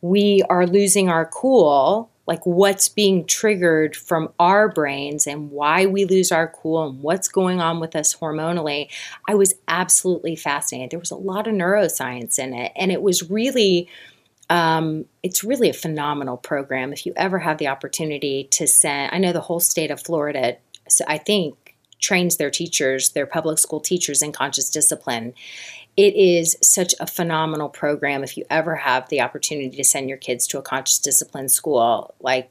we 0.00 0.42
are 0.48 0.66
losing 0.66 1.08
our 1.08 1.26
cool, 1.26 2.10
like 2.28 2.44
what's 2.44 2.90
being 2.90 3.24
triggered 3.24 3.96
from 3.96 4.28
our 4.38 4.68
brains 4.68 5.26
and 5.26 5.50
why 5.50 5.86
we 5.86 6.04
lose 6.04 6.30
our 6.30 6.46
cool 6.46 6.86
and 6.86 7.02
what's 7.02 7.26
going 7.26 7.58
on 7.60 7.80
with 7.80 7.96
us 7.96 8.14
hormonally, 8.14 8.88
I 9.26 9.34
was 9.34 9.54
absolutely 9.66 10.36
fascinated. 10.36 10.90
There 10.90 10.98
was 10.98 11.10
a 11.10 11.16
lot 11.16 11.46
of 11.46 11.54
neuroscience 11.54 12.38
in 12.38 12.52
it, 12.52 12.70
and 12.76 12.92
it 12.92 13.02
was 13.02 13.28
really. 13.28 13.88
Um, 14.50 15.04
it's 15.22 15.44
really 15.44 15.68
a 15.68 15.74
phenomenal 15.74 16.38
program. 16.38 16.90
If 16.94 17.04
you 17.04 17.12
ever 17.16 17.38
have 17.38 17.58
the 17.58 17.68
opportunity 17.68 18.44
to 18.52 18.66
send, 18.66 19.12
I 19.12 19.18
know 19.18 19.34
the 19.34 19.42
whole 19.42 19.60
state 19.60 19.90
of 19.90 20.00
Florida, 20.00 20.56
so 20.88 21.04
I 21.06 21.18
think, 21.18 21.76
trains 22.00 22.38
their 22.38 22.48
teachers, 22.48 23.10
their 23.10 23.26
public 23.26 23.58
school 23.58 23.80
teachers 23.80 24.22
in 24.22 24.32
conscious 24.32 24.70
discipline 24.70 25.34
it 25.98 26.14
is 26.14 26.56
such 26.62 26.94
a 27.00 27.08
phenomenal 27.08 27.68
program. 27.68 28.22
If 28.22 28.36
you 28.36 28.44
ever 28.48 28.76
have 28.76 29.08
the 29.08 29.20
opportunity 29.20 29.76
to 29.76 29.82
send 29.82 30.08
your 30.08 30.16
kids 30.16 30.46
to 30.46 30.58
a 30.58 30.62
conscious 30.62 31.00
discipline 31.00 31.48
school, 31.48 32.14
like 32.20 32.48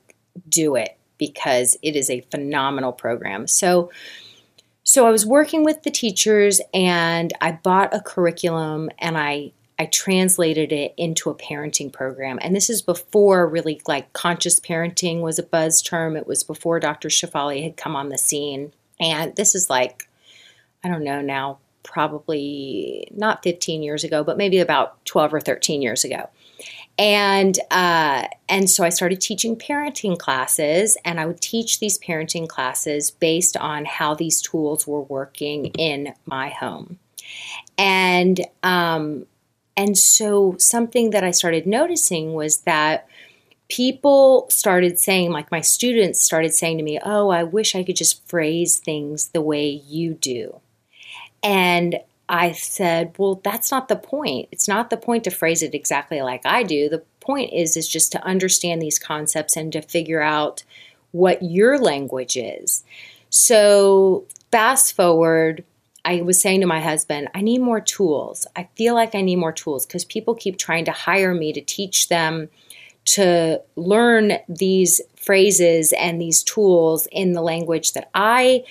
do 0.50 0.76
it 0.76 0.98
because 1.18 1.78
it 1.82 1.96
is 1.96 2.10
a 2.10 2.26
phenomenal 2.30 2.92
program. 2.92 3.48
So, 3.48 3.90
so 4.84 5.08
I 5.08 5.12
was 5.12 5.26
working 5.26 5.64
with 5.64 5.84
the 5.84 5.92
teachers 5.92 6.60
and 6.74 7.32
I 7.40 7.54
bought 7.54 7.94
a 7.94 8.02
curriculum 8.02 8.90
and 9.00 9.18
I 9.18 9.54
I 9.80 9.86
translated 9.86 10.74
it 10.74 10.94
into 10.98 11.30
a 11.30 11.36
parenting 11.36 11.94
program. 11.94 12.40
And 12.42 12.54
this 12.54 12.70
is 12.70 12.82
before 12.82 13.48
really 13.48 13.80
like 13.88 14.12
conscious 14.12 14.60
parenting 14.60 15.22
was 15.22 15.40
a 15.40 15.44
buzz 15.44 15.82
term. 15.82 16.18
It 16.18 16.28
was 16.28 16.44
before 16.44 16.80
Dr. 16.82 17.10
Shefali 17.10 17.64
had 17.64 17.78
come 17.78 17.96
on 17.96 18.10
the 18.10 18.18
scene. 18.18 18.74
And 19.00 19.36
this 19.36 19.54
is 19.54 19.70
like, 19.70 20.10
I 20.84 20.90
don't 20.90 21.04
know 21.04 21.22
now, 21.22 21.60
probably 21.88 23.08
not 23.12 23.42
15 23.42 23.82
years 23.82 24.04
ago, 24.04 24.24
but 24.24 24.38
maybe 24.38 24.60
about 24.60 25.04
12 25.06 25.34
or 25.34 25.42
13 25.42 25.82
years 25.82 26.04
ago. 26.04 26.30
And 27.00 27.58
uh, 27.70 28.28
and 28.50 28.70
so 28.70 28.84
I 28.84 28.90
started 28.90 29.22
teaching 29.22 29.56
parenting 29.56 30.18
classes, 30.18 30.98
and 31.06 31.20
I 31.20 31.28
would 31.28 31.42
teach 31.42 31.80
these 31.80 32.00
parenting 32.00 32.48
classes 32.48 33.12
based 33.12 33.56
on 33.56 33.86
how 33.86 34.16
these 34.16 34.42
tools 34.42 34.88
were 34.88 35.04
working 35.04 35.68
in 35.78 36.14
my 36.26 36.50
home. 36.50 36.98
And 37.78 38.42
um, 38.64 39.28
and 39.76 39.96
so 39.96 40.56
something 40.58 41.12
that 41.12 41.24
I 41.24 41.30
started 41.30 41.68
noticing 41.68 42.34
was 42.34 42.62
that 42.62 43.08
people 43.70 44.48
started 44.50 44.98
saying, 44.98 45.32
like 45.32 45.52
my 45.52 45.62
students 45.62 46.24
started 46.24 46.56
saying 46.56 46.78
to 46.80 46.84
me, 46.84 47.00
"Oh, 47.04 47.30
I 47.30 47.44
wish 47.44 47.76
I 47.76 47.84
could 47.84 47.96
just 47.96 48.28
phrase 48.28 48.80
things 48.80 49.28
the 49.30 49.42
way 49.42 49.70
you 49.70 50.16
do." 50.16 50.62
And 51.48 52.02
I 52.28 52.52
said, 52.52 53.16
well, 53.18 53.40
that's 53.42 53.72
not 53.72 53.88
the 53.88 53.96
point. 53.96 54.50
It's 54.52 54.68
not 54.68 54.90
the 54.90 54.98
point 54.98 55.24
to 55.24 55.32
phrase 55.32 55.64
it 55.64 55.74
exactly 55.74 56.22
like 56.22 56.46
I 56.46 56.64
do. 56.64 56.90
The 56.90 57.04
point 57.22 57.54
is 57.54 57.78
is 57.78 57.88
just 57.88 58.12
to 58.12 58.24
understand 58.26 58.82
these 58.82 59.00
concepts 59.00 59.56
and 59.56 59.72
to 59.72 59.82
figure 59.82 60.22
out 60.22 60.66
what 61.12 61.42
your 61.42 61.80
language 61.80 62.36
is. 62.36 62.84
So, 63.30 64.26
fast 64.52 64.94
forward, 64.94 65.64
I 66.04 66.22
was 66.22 66.42
saying 66.42 66.60
to 66.62 66.68
my 66.68 66.82
husband, 66.82 67.30
I 67.34 67.40
need 67.40 67.62
more 67.62 67.80
tools. 67.80 68.46
I 68.54 68.68
feel 68.76 68.94
like 68.94 69.16
I 69.16 69.22
need 69.22 69.38
more 69.38 69.54
tools 69.54 69.86
because 69.86 70.04
people 70.04 70.36
keep 70.36 70.58
trying 70.58 70.84
to 70.86 70.92
hire 70.92 71.34
me 71.34 71.54
to 71.54 71.62
teach 71.62 72.10
them 72.10 72.50
to 73.06 73.62
learn 73.78 74.34
these 74.50 75.00
phrases 75.16 75.94
and 75.94 76.22
these 76.22 76.44
tools 76.44 77.08
in 77.10 77.32
the 77.32 77.42
language 77.42 77.94
that 77.94 78.10
I 78.14 78.66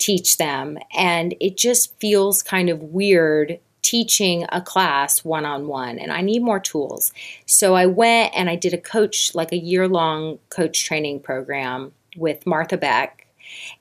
teach 0.00 0.38
them. 0.38 0.78
And 0.96 1.36
it 1.38 1.56
just 1.56 1.96
feels 2.00 2.42
kind 2.42 2.68
of 2.68 2.82
weird 2.82 3.60
teaching 3.82 4.44
a 4.50 4.60
class 4.60 5.24
one 5.24 5.46
on 5.46 5.66
one 5.66 5.98
and 5.98 6.12
I 6.12 6.20
need 6.20 6.42
more 6.42 6.60
tools. 6.60 7.12
So 7.46 7.74
I 7.74 7.86
went 7.86 8.32
and 8.34 8.50
I 8.50 8.56
did 8.56 8.74
a 8.74 8.78
coach, 8.78 9.34
like 9.34 9.52
a 9.52 9.58
year 9.58 9.88
long 9.88 10.38
coach 10.50 10.84
training 10.84 11.20
program 11.20 11.92
with 12.16 12.46
Martha 12.46 12.76
Beck. 12.76 13.26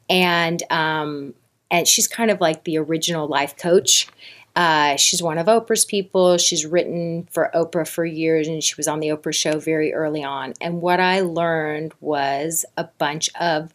And, 0.10 0.62
um, 0.70 1.34
and 1.70 1.88
she's 1.88 2.08
kind 2.08 2.32
of 2.32 2.40
like 2.42 2.64
the 2.64 2.78
original 2.78 3.28
life 3.28 3.58
coach. 3.58 4.08
Uh, 4.56 4.96
she's 4.96 5.22
one 5.22 5.38
of 5.38 5.48
Oprah's 5.48 5.86
people. 5.86 6.38
She's 6.38 6.66
written 6.66 7.28
for 7.32 7.52
Oprah 7.54 7.88
for 7.88 8.06
years 8.06 8.48
and 8.48 8.64
she 8.64 8.76
was 8.78 8.88
on 8.88 9.00
the 9.00 9.10
Oprah 9.10 9.34
show 9.34 9.60
very 9.60 9.94
early 9.94 10.24
on. 10.24 10.54
And 10.60 10.82
what 10.82 11.00
I 11.00 11.22
learned 11.22 11.94
was 12.00 12.66
a 12.78 12.86
bunch 12.86 13.30
of 13.40 13.74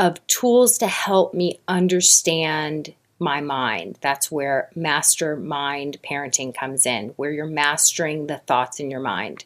of 0.00 0.26
tools 0.26 0.78
to 0.78 0.86
help 0.86 1.34
me 1.34 1.60
understand 1.68 2.94
my 3.18 3.42
mind. 3.42 3.98
That's 4.00 4.32
where 4.32 4.70
mastermind 4.74 5.98
parenting 6.02 6.54
comes 6.54 6.86
in, 6.86 7.10
where 7.16 7.30
you're 7.30 7.44
mastering 7.44 8.26
the 8.26 8.38
thoughts 8.38 8.80
in 8.80 8.90
your 8.90 9.00
mind. 9.00 9.44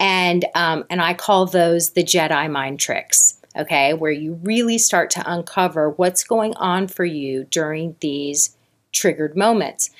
And 0.00 0.46
um, 0.54 0.84
and 0.88 1.02
I 1.02 1.12
call 1.12 1.44
those 1.44 1.90
the 1.90 2.02
Jedi 2.02 2.50
mind 2.50 2.80
tricks. 2.80 3.38
Okay, 3.56 3.92
where 3.92 4.10
you 4.10 4.40
really 4.42 4.78
start 4.78 5.10
to 5.10 5.22
uncover 5.30 5.90
what's 5.90 6.24
going 6.24 6.54
on 6.56 6.88
for 6.88 7.04
you 7.04 7.44
during 7.44 7.94
these 8.00 8.56
triggered 8.90 9.36
moments. 9.36 9.90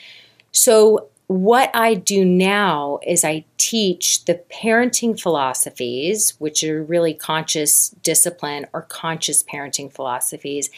So 0.50 1.08
what 1.34 1.74
I 1.74 1.94
do 1.94 2.24
now 2.24 3.00
is 3.04 3.24
I 3.24 3.44
teach 3.58 4.24
the 4.24 4.40
parenting 4.52 5.20
philosophies, 5.20 6.34
which 6.38 6.62
are 6.62 6.80
really 6.80 7.12
conscious 7.12 7.88
discipline 7.88 8.66
or 8.72 8.82
conscious 8.82 9.42
parenting 9.42 9.92
philosophies, 9.92 10.70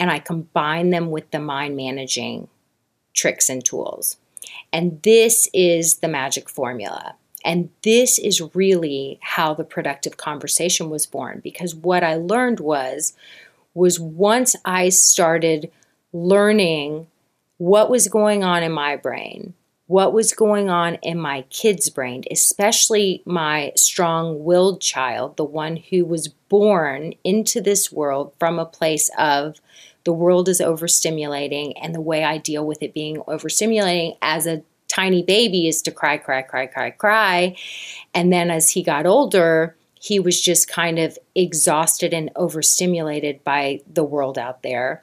and 0.00 0.10
I 0.10 0.18
combine 0.18 0.88
them 0.88 1.10
with 1.10 1.30
the 1.30 1.40
mind 1.40 1.76
managing 1.76 2.48
tricks 3.12 3.50
and 3.50 3.62
tools. 3.62 4.16
And 4.72 5.02
this 5.02 5.46
is 5.52 5.96
the 5.96 6.08
magic 6.08 6.48
formula. 6.48 7.16
And 7.44 7.68
this 7.82 8.18
is 8.18 8.40
really 8.54 9.18
how 9.20 9.52
the 9.52 9.62
productive 9.62 10.16
conversation 10.16 10.88
was 10.88 11.04
born 11.04 11.40
because 11.44 11.74
what 11.74 12.02
I 12.02 12.14
learned 12.14 12.60
was 12.60 13.12
was 13.74 14.00
once 14.00 14.56
I 14.64 14.88
started 14.88 15.70
learning 16.14 17.08
what 17.58 17.90
was 17.90 18.08
going 18.08 18.42
on 18.42 18.62
in 18.62 18.72
my 18.72 18.96
brain 18.96 19.52
what 19.88 20.12
was 20.12 20.34
going 20.34 20.68
on 20.68 20.96
in 20.96 21.18
my 21.18 21.42
kid's 21.48 21.88
brain, 21.88 22.22
especially 22.30 23.22
my 23.24 23.72
strong 23.74 24.44
willed 24.44 24.82
child, 24.82 25.36
the 25.36 25.44
one 25.44 25.76
who 25.76 26.04
was 26.04 26.28
born 26.28 27.14
into 27.24 27.60
this 27.60 27.90
world 27.90 28.32
from 28.38 28.58
a 28.58 28.66
place 28.66 29.10
of 29.18 29.56
the 30.04 30.12
world 30.12 30.48
is 30.48 30.60
overstimulating, 30.60 31.72
and 31.82 31.94
the 31.94 32.02
way 32.02 32.22
I 32.22 32.36
deal 32.36 32.66
with 32.66 32.82
it 32.82 32.92
being 32.94 33.16
overstimulating 33.28 34.16
as 34.20 34.46
a 34.46 34.62
tiny 34.88 35.22
baby 35.22 35.66
is 35.68 35.80
to 35.82 35.90
cry, 35.90 36.18
cry, 36.18 36.42
cry, 36.42 36.66
cry, 36.66 36.90
cry. 36.90 37.56
And 38.14 38.30
then 38.32 38.50
as 38.50 38.70
he 38.70 38.82
got 38.82 39.06
older, 39.06 39.74
he 39.94 40.20
was 40.20 40.40
just 40.40 40.68
kind 40.68 40.98
of 40.98 41.18
exhausted 41.34 42.12
and 42.12 42.30
overstimulated 42.36 43.42
by 43.42 43.80
the 43.90 44.04
world 44.04 44.38
out 44.38 44.62
there. 44.62 45.02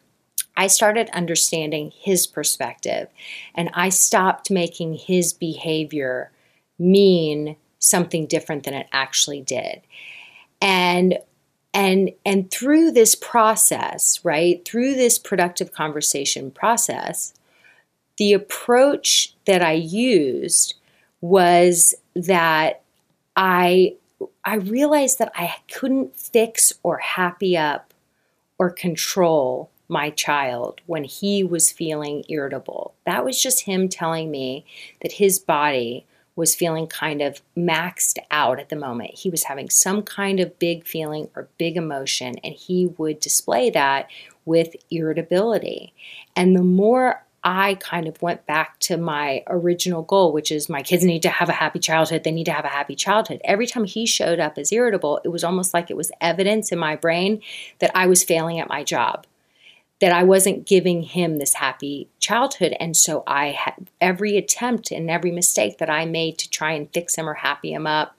I 0.57 0.67
started 0.67 1.09
understanding 1.11 1.91
his 1.95 2.27
perspective 2.27 3.09
and 3.53 3.69
I 3.73 3.89
stopped 3.89 4.49
making 4.49 4.95
his 4.95 5.33
behavior 5.33 6.31
mean 6.79 7.55
something 7.79 8.25
different 8.25 8.63
than 8.63 8.73
it 8.73 8.87
actually 8.91 9.41
did. 9.41 9.81
And 10.61 11.19
and 11.73 12.11
and 12.25 12.49
through 12.49 12.91
this 12.91 13.15
process, 13.15 14.23
right? 14.23 14.63
Through 14.65 14.95
this 14.95 15.19
productive 15.19 15.73
conversation 15.73 16.49
process, 16.51 17.33
the 18.17 18.31
approach 18.31 19.35
that 19.45 19.61
I 19.61 19.73
used 19.73 20.75
was 21.19 21.93
that 22.15 22.81
I 23.35 23.95
I 24.45 24.55
realized 24.55 25.19
that 25.19 25.33
I 25.35 25.55
couldn't 25.71 26.15
fix 26.15 26.71
or 26.81 26.97
happy 26.99 27.57
up 27.57 27.93
or 28.57 28.69
control 28.69 29.69
my 29.87 30.09
child 30.09 30.81
when 30.85 31.03
he 31.03 31.43
was 31.43 31.71
feeling 31.71 32.23
irritable. 32.29 32.93
That 33.05 33.25
was 33.25 33.41
just 33.41 33.65
him 33.65 33.89
telling 33.89 34.31
me 34.31 34.65
that 35.01 35.13
his 35.13 35.39
body 35.39 36.05
was 36.35 36.55
feeling 36.55 36.87
kind 36.87 37.21
of 37.21 37.41
maxed 37.57 38.17
out 38.29 38.59
at 38.59 38.69
the 38.69 38.75
moment. 38.75 39.15
He 39.15 39.29
was 39.29 39.45
having 39.45 39.69
some 39.69 40.03
kind 40.03 40.39
of 40.39 40.59
big 40.59 40.85
feeling 40.85 41.29
or 41.35 41.47
big 41.57 41.77
emotion, 41.77 42.35
and 42.43 42.53
he 42.53 42.87
would 42.97 43.19
display 43.19 43.69
that 43.69 44.09
with 44.43 44.75
irritability. 44.91 45.93
And 46.35 46.55
the 46.55 46.63
more 46.63 47.23
I 47.43 47.75
kind 47.75 48.07
of 48.07 48.21
went 48.21 48.45
back 48.47 48.79
to 48.81 48.97
my 48.97 49.43
original 49.47 50.01
goal, 50.01 50.33
which 50.33 50.51
is 50.51 50.67
my 50.67 50.81
kids 50.81 51.05
need 51.05 51.21
to 51.21 51.29
have 51.29 51.47
a 51.47 51.53
happy 51.53 51.79
childhood. 51.79 52.23
They 52.23 52.31
need 52.31 52.45
to 52.45 52.51
have 52.51 52.65
a 52.65 52.69
happy 52.69 52.95
childhood. 52.95 53.39
Every 53.43 53.67
time 53.67 53.85
he 53.85 54.07
showed 54.07 54.39
up 54.39 54.57
as 54.57 54.71
irritable, 54.71 55.21
it 55.23 55.29
was 55.29 55.43
almost 55.43 55.73
like 55.73 55.91
it 55.91 55.97
was 55.97 56.11
evidence 56.19 56.71
in 56.71 56.79
my 56.79 56.95
brain 56.95 57.41
that 57.79 57.91
I 57.95 58.07
was 58.07 58.23
failing 58.23 58.59
at 58.59 58.67
my 58.67 58.83
job 58.83 59.27
that 60.01 60.11
I 60.11 60.23
wasn't 60.23 60.67
giving 60.67 61.03
him 61.03 61.37
this 61.37 61.53
happy 61.53 62.09
childhood. 62.19 62.75
And 62.79 62.97
so 62.97 63.23
I 63.25 63.51
had 63.51 63.89
every 64.01 64.37
attempt 64.37 64.91
and 64.91 65.09
every 65.09 65.31
mistake 65.31 65.77
that 65.77 65.89
I 65.89 66.05
made 66.05 66.37
to 66.39 66.49
try 66.49 66.73
and 66.73 66.91
fix 66.91 67.15
him 67.15 67.29
or 67.29 67.35
happy 67.35 67.71
him 67.71 67.87
up, 67.87 68.17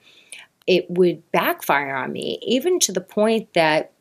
it 0.66 0.90
would 0.90 1.30
backfire 1.33 1.95
on 1.95 2.12
me, 2.12 2.38
even 2.42 2.80
to 2.80 2.92
the 2.92 3.00
point 3.00 3.52
that 3.54 3.92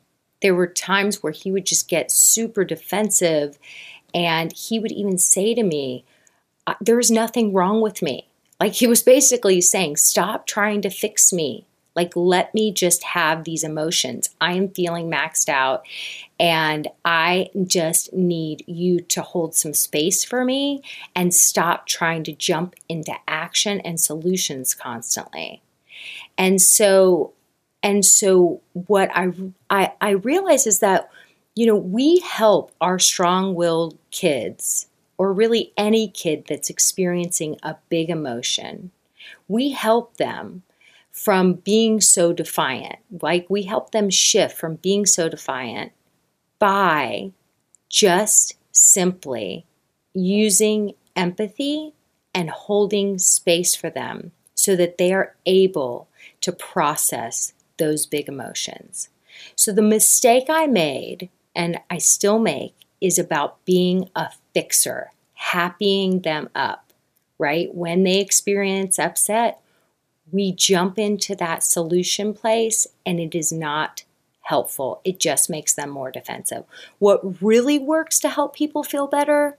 there 0.41 0.55
were 0.55 0.67
times 0.67 1.21
where 1.21 1.33
he 1.33 1.51
would 1.51 1.65
just 1.65 1.87
get 1.89 2.11
super 2.11 2.63
defensive 2.63 3.59
and 4.13 4.53
he 4.53 4.79
would 4.79 4.91
even 4.91 5.17
say 5.17 5.53
to 5.53 5.63
me, 5.63 6.05
uh, 6.65 6.75
There's 6.79 7.11
nothing 7.11 7.53
wrong 7.53 7.81
with 7.81 8.01
me. 8.01 8.27
Like 8.59 8.73
he 8.73 8.87
was 8.87 9.03
basically 9.03 9.59
saying, 9.59 9.97
Stop 9.97 10.47
trying 10.47 10.81
to 10.83 10.89
fix 10.89 11.33
me. 11.33 11.65
Like, 11.95 12.15
let 12.15 12.53
me 12.53 12.71
just 12.71 13.03
have 13.03 13.43
these 13.43 13.63
emotions. 13.63 14.29
I 14.41 14.53
am 14.53 14.69
feeling 14.69 15.09
maxed 15.09 15.47
out 15.47 15.85
and 16.39 16.87
I 17.05 17.49
just 17.65 18.13
need 18.13 18.63
you 18.67 18.99
to 18.99 19.21
hold 19.21 19.55
some 19.55 19.73
space 19.73 20.23
for 20.23 20.43
me 20.43 20.81
and 21.15 21.33
stop 21.33 21.87
trying 21.87 22.23
to 22.25 22.33
jump 22.33 22.75
into 22.89 23.13
action 23.27 23.79
and 23.81 23.99
solutions 23.99 24.73
constantly. 24.73 25.61
And 26.37 26.61
so, 26.61 27.33
and 27.81 28.03
so 28.03 28.61
what 28.73 29.09
I, 29.15 29.31
I, 29.69 29.93
I 30.01 30.09
realize 30.11 30.67
is 30.67 30.79
that, 30.79 31.09
you 31.55 31.65
know, 31.65 31.77
we 31.77 32.19
help 32.19 32.73
our 32.81 32.99
strong 32.99 33.55
willed 33.55 33.97
kids 34.11 34.87
or 35.17 35.31
really 35.31 35.71
any 35.77 36.09
kid 36.09 36.45
that's 36.49 36.69
experiencing 36.69 37.57
a 37.63 37.77
big 37.87 38.09
emotion. 38.09 38.91
We 39.47 39.71
help 39.71 40.17
them 40.17 40.63
from 41.11 41.53
being 41.53 42.01
so 42.01 42.33
defiant. 42.33 42.97
Like 43.21 43.45
we 43.49 43.63
help 43.63 43.91
them 43.91 44.09
shift 44.09 44.57
from 44.57 44.75
being 44.75 45.05
so 45.05 45.29
defiant 45.29 45.93
by 46.59 47.31
just 47.89 48.55
simply 48.71 49.65
using 50.13 50.93
empathy 51.15 51.93
and 52.33 52.49
holding 52.49 53.17
space 53.17 53.75
for 53.75 53.89
them 53.89 54.31
so 54.53 54.75
that 54.75 54.97
they 54.97 55.13
are 55.13 55.35
able 55.45 56.07
to 56.41 56.51
process 56.51 57.53
those 57.77 58.05
big 58.05 58.27
emotions. 58.27 59.09
So, 59.55 59.71
the 59.71 59.81
mistake 59.81 60.45
I 60.49 60.65
made, 60.65 61.29
and 61.55 61.79
I 61.89 61.97
still 61.97 62.39
make, 62.39 62.73
is 63.01 63.19
about 63.19 63.63
being 63.65 64.09
a 64.15 64.29
fixer, 64.53 65.11
happying 65.33 66.21
them 66.21 66.49
up, 66.55 66.93
right? 67.37 67.73
When 67.73 68.03
they 68.03 68.19
experience 68.19 68.97
upset, 68.97 69.59
we 70.31 70.51
jump 70.51 70.97
into 70.97 71.35
that 71.35 71.63
solution 71.63 72.33
place 72.33 72.87
and 73.05 73.19
it 73.19 73.35
is 73.35 73.51
not 73.51 74.03
helpful. 74.45 75.01
It 75.03 75.19
just 75.19 75.49
makes 75.49 75.73
them 75.73 75.89
more 75.89 76.11
defensive. 76.11 76.65
What 76.99 77.41
really 77.41 77.79
works 77.79 78.19
to 78.19 78.29
help 78.29 78.55
people 78.55 78.83
feel 78.83 79.07
better 79.07 79.57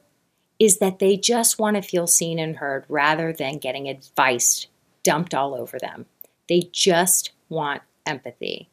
is 0.58 0.78
that 0.78 1.00
they 1.00 1.16
just 1.16 1.58
want 1.58 1.76
to 1.76 1.82
feel 1.82 2.06
seen 2.06 2.38
and 2.38 2.56
heard 2.56 2.84
rather 2.88 3.32
than 3.32 3.58
getting 3.58 3.88
advice 3.88 4.68
dumped 5.02 5.34
all 5.34 5.54
over 5.54 5.78
them. 5.78 6.06
They 6.48 6.68
just 6.72 7.32
want 7.48 7.82
empathy. 8.06 8.68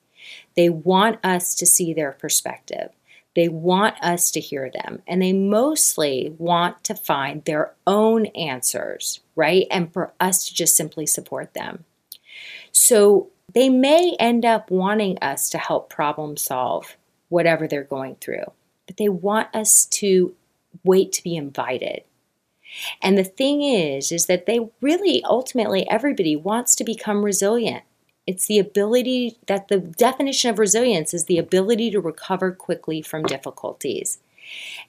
They 0.55 0.70
want 0.70 1.24
us 1.25 1.55
to 1.55 1.65
see 1.65 1.93
their 1.93 2.12
perspective. 2.12 2.91
They 3.36 3.48
want 3.48 3.96
us 4.01 4.29
to 4.32 4.39
hear 4.39 4.70
them. 4.72 5.01
And 5.08 5.20
they 5.20 5.34
mostly 5.34 6.36
want 6.38 6.84
to 6.84 6.93
find 6.93 7.43
their 7.43 7.74
own 7.88 8.27
answers, 8.27 9.22
right? 9.36 9.65
And 9.72 9.91
for 9.91 10.13
us 10.20 10.48
to 10.48 10.53
just 10.53 10.75
simply 10.77 11.08
support 11.08 11.55
them. 11.55 11.86
So 12.72 13.29
they 13.51 13.69
may 13.69 14.15
end 14.19 14.45
up 14.45 14.69
wanting 14.71 15.17
us 15.19 15.50
to 15.50 15.57
help 15.57 15.89
problem 15.89 16.38
solve 16.38 16.97
whatever 17.29 17.67
they're 17.67 17.83
going 17.83 18.15
through, 18.15 18.45
but 18.88 18.97
they 18.97 19.09
want 19.09 19.53
us 19.53 19.85
to 19.85 20.35
wait 20.83 21.12
to 21.13 21.23
be 21.23 21.35
invited. 21.35 22.03
And 23.01 23.18
the 23.18 23.24
thing 23.24 23.61
is, 23.61 24.11
is 24.11 24.25
that 24.25 24.46
they 24.46 24.70
really 24.81 25.24
ultimately, 25.24 25.87
everybody 25.89 26.35
wants 26.35 26.75
to 26.75 26.83
become 26.83 27.24
resilient. 27.24 27.83
It's 28.25 28.48
the 28.48 28.59
ability 28.59 29.37
that 29.48 29.68
the 29.68 29.79
definition 29.79 30.50
of 30.50 30.59
resilience 30.59 31.13
is 31.13 31.25
the 31.25 31.37
ability 31.37 31.91
to 31.91 32.00
recover 32.00 32.51
quickly 32.51 33.01
from 33.01 33.24
difficulties. 33.24 34.20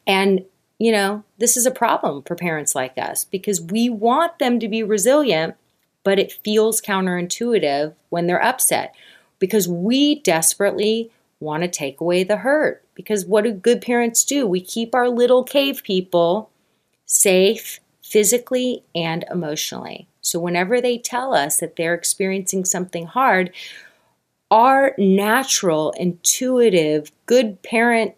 And, 0.07 0.45
you 0.79 0.93
know, 0.93 1.25
this 1.39 1.57
is 1.57 1.67
a 1.67 1.71
problem 1.71 2.23
for 2.23 2.37
parents 2.37 2.75
like 2.75 2.97
us 2.97 3.25
because 3.25 3.61
we 3.61 3.89
want 3.89 4.39
them 4.39 4.61
to 4.61 4.69
be 4.69 4.83
resilient, 4.83 5.57
but 6.05 6.19
it 6.19 6.33
feels 6.45 6.81
counterintuitive 6.81 7.95
when 8.11 8.27
they're 8.27 8.43
upset 8.43 8.95
because 9.39 9.69
we 9.69 10.21
desperately 10.21 11.11
want 11.41 11.63
to 11.63 11.69
take 11.69 12.01
away 12.01 12.23
the 12.23 12.37
hurt. 12.39 12.85
Because 12.95 13.27
what 13.27 13.45
do 13.45 13.53
good 13.53 13.83
parents 13.83 14.25
do? 14.25 14.47
We 14.47 14.61
keep 14.61 14.95
our 14.95 15.09
little 15.09 15.43
cave 15.43 15.83
people 15.83 16.51
safe 17.07 17.81
physically 18.03 18.85
and 18.95 19.25
emotionally. 19.31 20.07
So 20.21 20.39
whenever 20.39 20.81
they 20.81 20.99
tell 20.99 21.35
us 21.35 21.59
that 21.59 21.77
they're 21.77 21.95
experiencing 21.95 22.65
something 22.65 23.07
hard, 23.07 23.53
our 24.51 24.95
natural, 24.97 25.93
intuitive, 25.93 27.11
good 27.27 27.63
parent 27.63 28.15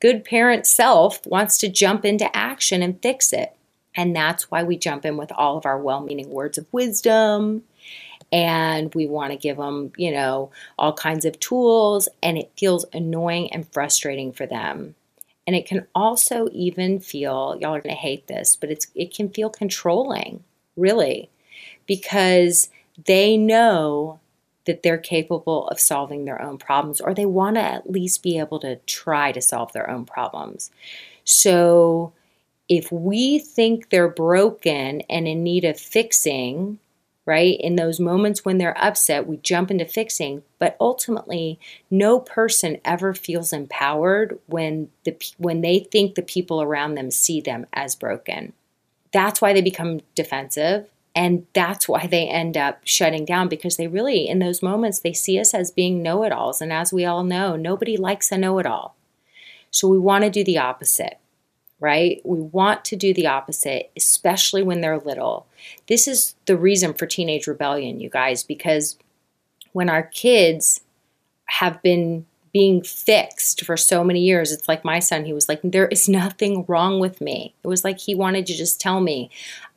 good 0.00 0.24
parent 0.24 0.66
self 0.66 1.24
wants 1.24 1.56
to 1.58 1.68
jump 1.68 2.04
into 2.04 2.36
action 2.36 2.82
and 2.82 3.00
fix 3.00 3.32
it. 3.32 3.54
And 3.94 4.16
that's 4.16 4.50
why 4.50 4.62
we 4.62 4.76
jump 4.76 5.04
in 5.04 5.16
with 5.16 5.32
all 5.32 5.58
of 5.58 5.66
our 5.66 5.78
well 5.78 6.00
meaning 6.00 6.30
words 6.30 6.58
of 6.58 6.66
wisdom. 6.72 7.62
And 8.30 8.94
we 8.94 9.06
want 9.06 9.32
to 9.32 9.38
give 9.38 9.58
them, 9.58 9.92
you 9.96 10.10
know, 10.10 10.50
all 10.78 10.94
kinds 10.94 11.26
of 11.26 11.38
tools. 11.38 12.08
And 12.22 12.38
it 12.38 12.52
feels 12.56 12.86
annoying 12.92 13.52
and 13.52 13.70
frustrating 13.70 14.32
for 14.32 14.46
them. 14.46 14.94
And 15.46 15.56
it 15.56 15.66
can 15.66 15.86
also 15.94 16.48
even 16.52 17.00
feel, 17.00 17.58
y'all 17.60 17.74
are 17.74 17.82
going 17.82 17.94
to 17.94 18.00
hate 18.00 18.28
this, 18.28 18.56
but 18.56 18.70
it's, 18.70 18.86
it 18.94 19.12
can 19.12 19.28
feel 19.28 19.50
controlling, 19.50 20.44
really, 20.76 21.30
because 21.86 22.70
they 23.06 23.36
know 23.36 24.20
that 24.66 24.84
they're 24.84 24.98
capable 24.98 25.66
of 25.68 25.80
solving 25.80 26.24
their 26.24 26.40
own 26.40 26.58
problems, 26.58 27.00
or 27.00 27.12
they 27.12 27.26
want 27.26 27.56
to 27.56 27.62
at 27.62 27.90
least 27.90 28.22
be 28.22 28.38
able 28.38 28.60
to 28.60 28.76
try 28.86 29.32
to 29.32 29.40
solve 29.40 29.72
their 29.72 29.90
own 29.90 30.04
problems. 30.04 30.70
So 31.24 32.12
if 32.72 32.90
we 32.90 33.38
think 33.38 33.90
they're 33.90 34.08
broken 34.08 35.02
and 35.02 35.28
in 35.28 35.42
need 35.42 35.62
of 35.62 35.78
fixing, 35.78 36.78
right? 37.26 37.60
In 37.60 37.76
those 37.76 38.00
moments 38.00 38.46
when 38.46 38.56
they're 38.56 38.82
upset, 38.82 39.26
we 39.26 39.36
jump 39.36 39.70
into 39.70 39.84
fixing, 39.84 40.42
but 40.58 40.78
ultimately 40.80 41.60
no 41.90 42.18
person 42.18 42.78
ever 42.82 43.12
feels 43.12 43.52
empowered 43.52 44.38
when 44.46 44.88
the 45.04 45.14
when 45.36 45.60
they 45.60 45.80
think 45.80 46.14
the 46.14 46.22
people 46.22 46.62
around 46.62 46.94
them 46.94 47.10
see 47.10 47.42
them 47.42 47.66
as 47.74 47.94
broken. 47.94 48.54
That's 49.12 49.42
why 49.42 49.52
they 49.52 49.60
become 49.60 50.00
defensive 50.14 50.88
and 51.14 51.44
that's 51.52 51.86
why 51.86 52.06
they 52.06 52.26
end 52.26 52.56
up 52.56 52.80
shutting 52.84 53.26
down 53.26 53.48
because 53.50 53.76
they 53.76 53.86
really 53.86 54.26
in 54.26 54.38
those 54.38 54.62
moments 54.62 55.00
they 55.00 55.12
see 55.12 55.38
us 55.38 55.52
as 55.52 55.70
being 55.70 56.02
know-it-alls 56.02 56.62
and 56.62 56.72
as 56.72 56.90
we 56.90 57.04
all 57.04 57.22
know, 57.22 57.54
nobody 57.54 57.98
likes 57.98 58.32
a 58.32 58.38
know-it-all. 58.38 58.96
So 59.70 59.88
we 59.88 59.98
want 59.98 60.24
to 60.24 60.30
do 60.30 60.42
the 60.42 60.56
opposite 60.56 61.18
right? 61.82 62.20
We 62.24 62.40
want 62.40 62.84
to 62.86 62.96
do 62.96 63.12
the 63.12 63.26
opposite, 63.26 63.90
especially 63.96 64.62
when 64.62 64.80
they're 64.80 64.98
little. 64.98 65.46
This 65.88 66.08
is 66.08 66.34
the 66.46 66.56
reason 66.56 66.94
for 66.94 67.06
teenage 67.06 67.46
rebellion, 67.46 68.00
you 68.00 68.08
guys, 68.08 68.44
because 68.44 68.96
when 69.72 69.90
our 69.90 70.04
kids 70.04 70.80
have 71.46 71.82
been 71.82 72.24
being 72.52 72.82
fixed 72.82 73.64
for 73.64 73.76
so 73.76 74.04
many 74.04 74.20
years. 74.20 74.52
It's 74.52 74.68
like 74.68 74.84
my 74.84 74.98
son, 74.98 75.24
he 75.24 75.32
was 75.32 75.48
like, 75.48 75.60
There 75.62 75.88
is 75.88 76.08
nothing 76.08 76.64
wrong 76.68 77.00
with 77.00 77.20
me. 77.20 77.54
It 77.64 77.68
was 77.68 77.82
like 77.82 77.98
he 77.98 78.14
wanted 78.14 78.46
to 78.46 78.54
just 78.54 78.80
tell 78.80 79.00
me, 79.00 79.30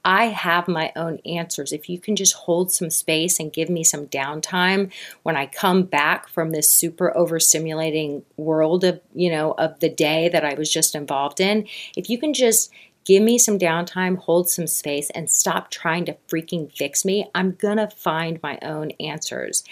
I 0.05 0.25
have 0.25 0.67
my 0.67 0.91
own 0.95 1.19
answers. 1.25 1.73
If 1.73 1.89
you 1.89 1.99
can 1.99 2.15
just 2.15 2.33
hold 2.33 2.71
some 2.71 2.91
space 2.91 3.39
and 3.39 3.51
give 3.51 3.69
me 3.69 3.83
some 3.83 4.05
downtime 4.05 4.93
when 5.23 5.35
I 5.35 5.47
come 5.47 5.83
back 5.83 6.29
from 6.29 6.51
this 6.51 6.69
super 6.69 7.11
overstimulating 7.17 8.21
world 8.37 8.83
of, 8.83 9.01
you 9.15 9.31
know, 9.31 9.53
of 9.53 9.79
the 9.79 9.89
day 9.89 10.29
that 10.29 10.45
I 10.45 10.53
was 10.53 10.71
just 10.71 10.93
involved 10.93 11.39
in, 11.39 11.67
if 11.97 12.07
you 12.07 12.19
can 12.19 12.33
just 12.33 12.71
give 13.03 13.23
me 13.23 13.39
some 13.39 13.57
downtime, 13.57 14.17
hold 14.17 14.49
some 14.49 14.67
space, 14.67 15.09
and 15.11 15.29
stop 15.29 15.71
trying 15.71 16.05
to 16.05 16.17
freaking 16.27 16.71
fix 16.71 17.03
me, 17.03 17.29
I'm 17.33 17.51
gonna 17.51 17.89
find 17.89 18.39
my 18.43 18.59
own 18.61 18.91
answers. 18.99 19.63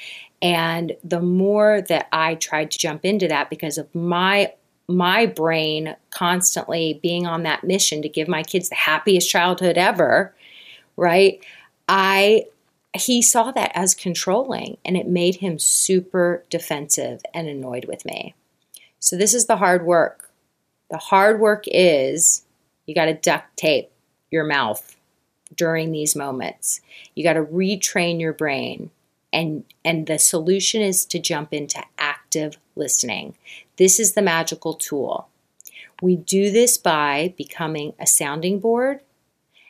And 0.42 0.98
the 1.04 1.22
more 1.22 1.82
that 1.82 2.08
I 2.12 2.36
tried 2.36 2.72
to 2.72 2.78
jump 2.78 3.06
into 3.06 3.28
that 3.28 3.50
because 3.50 3.78
of 3.78 3.94
my 3.96 4.54
my 4.88 5.26
brain 5.26 5.96
constantly 6.10 7.00
being 7.02 7.26
on 7.26 7.44
that 7.44 7.64
mission 7.64 8.02
to 8.02 8.10
give 8.10 8.28
my 8.28 8.44
kids 8.44 8.70
the 8.70 8.76
happiest 8.76 9.30
childhood 9.30 9.78
ever, 9.78 10.36
right? 10.98 11.44
I 11.88 12.46
he 12.96 13.22
saw 13.22 13.52
that 13.52 13.72
as 13.74 13.96
controlling 13.96 14.78
and 14.86 14.96
it 14.96 15.08
made 15.08 15.36
him 15.36 15.58
super 15.58 16.44
defensive 16.50 17.22
and 17.34 17.48
annoyed 17.48 17.86
with 17.86 18.06
me. 18.06 18.36
So 19.00 19.18
this 19.18 19.34
is 19.34 19.48
the 19.48 19.58
hard 19.58 19.84
work. 19.84 20.30
The 20.92 20.98
hard 20.98 21.40
work 21.40 21.64
is 21.68 22.46
you 22.86 22.94
got 22.94 23.06
to 23.06 23.16
duct 23.16 23.58
tape 23.58 23.90
your 24.30 24.44
mouth 24.44 24.96
during 25.56 25.92
these 25.92 26.16
moments. 26.16 26.82
You 27.16 27.24
got 27.24 27.34
to 27.34 27.44
retrain 27.44 28.20
your 28.20 28.34
brain 28.34 28.92
and 29.34 29.64
and 29.84 30.06
the 30.06 30.20
solution 30.20 30.82
is 30.82 31.06
to 31.08 31.20
jump 31.20 31.54
into 31.54 31.84
active 32.36 32.60
listening. 32.76 33.36
This 33.78 34.00
is 34.00 34.14
the 34.14 34.22
magical 34.22 34.74
tool. 34.74 35.28
We 36.02 36.16
do 36.16 36.52
this 36.52 36.78
by 36.78 37.34
becoming 37.38 37.94
a 38.00 38.08
sounding 38.08 38.60
board 38.60 39.02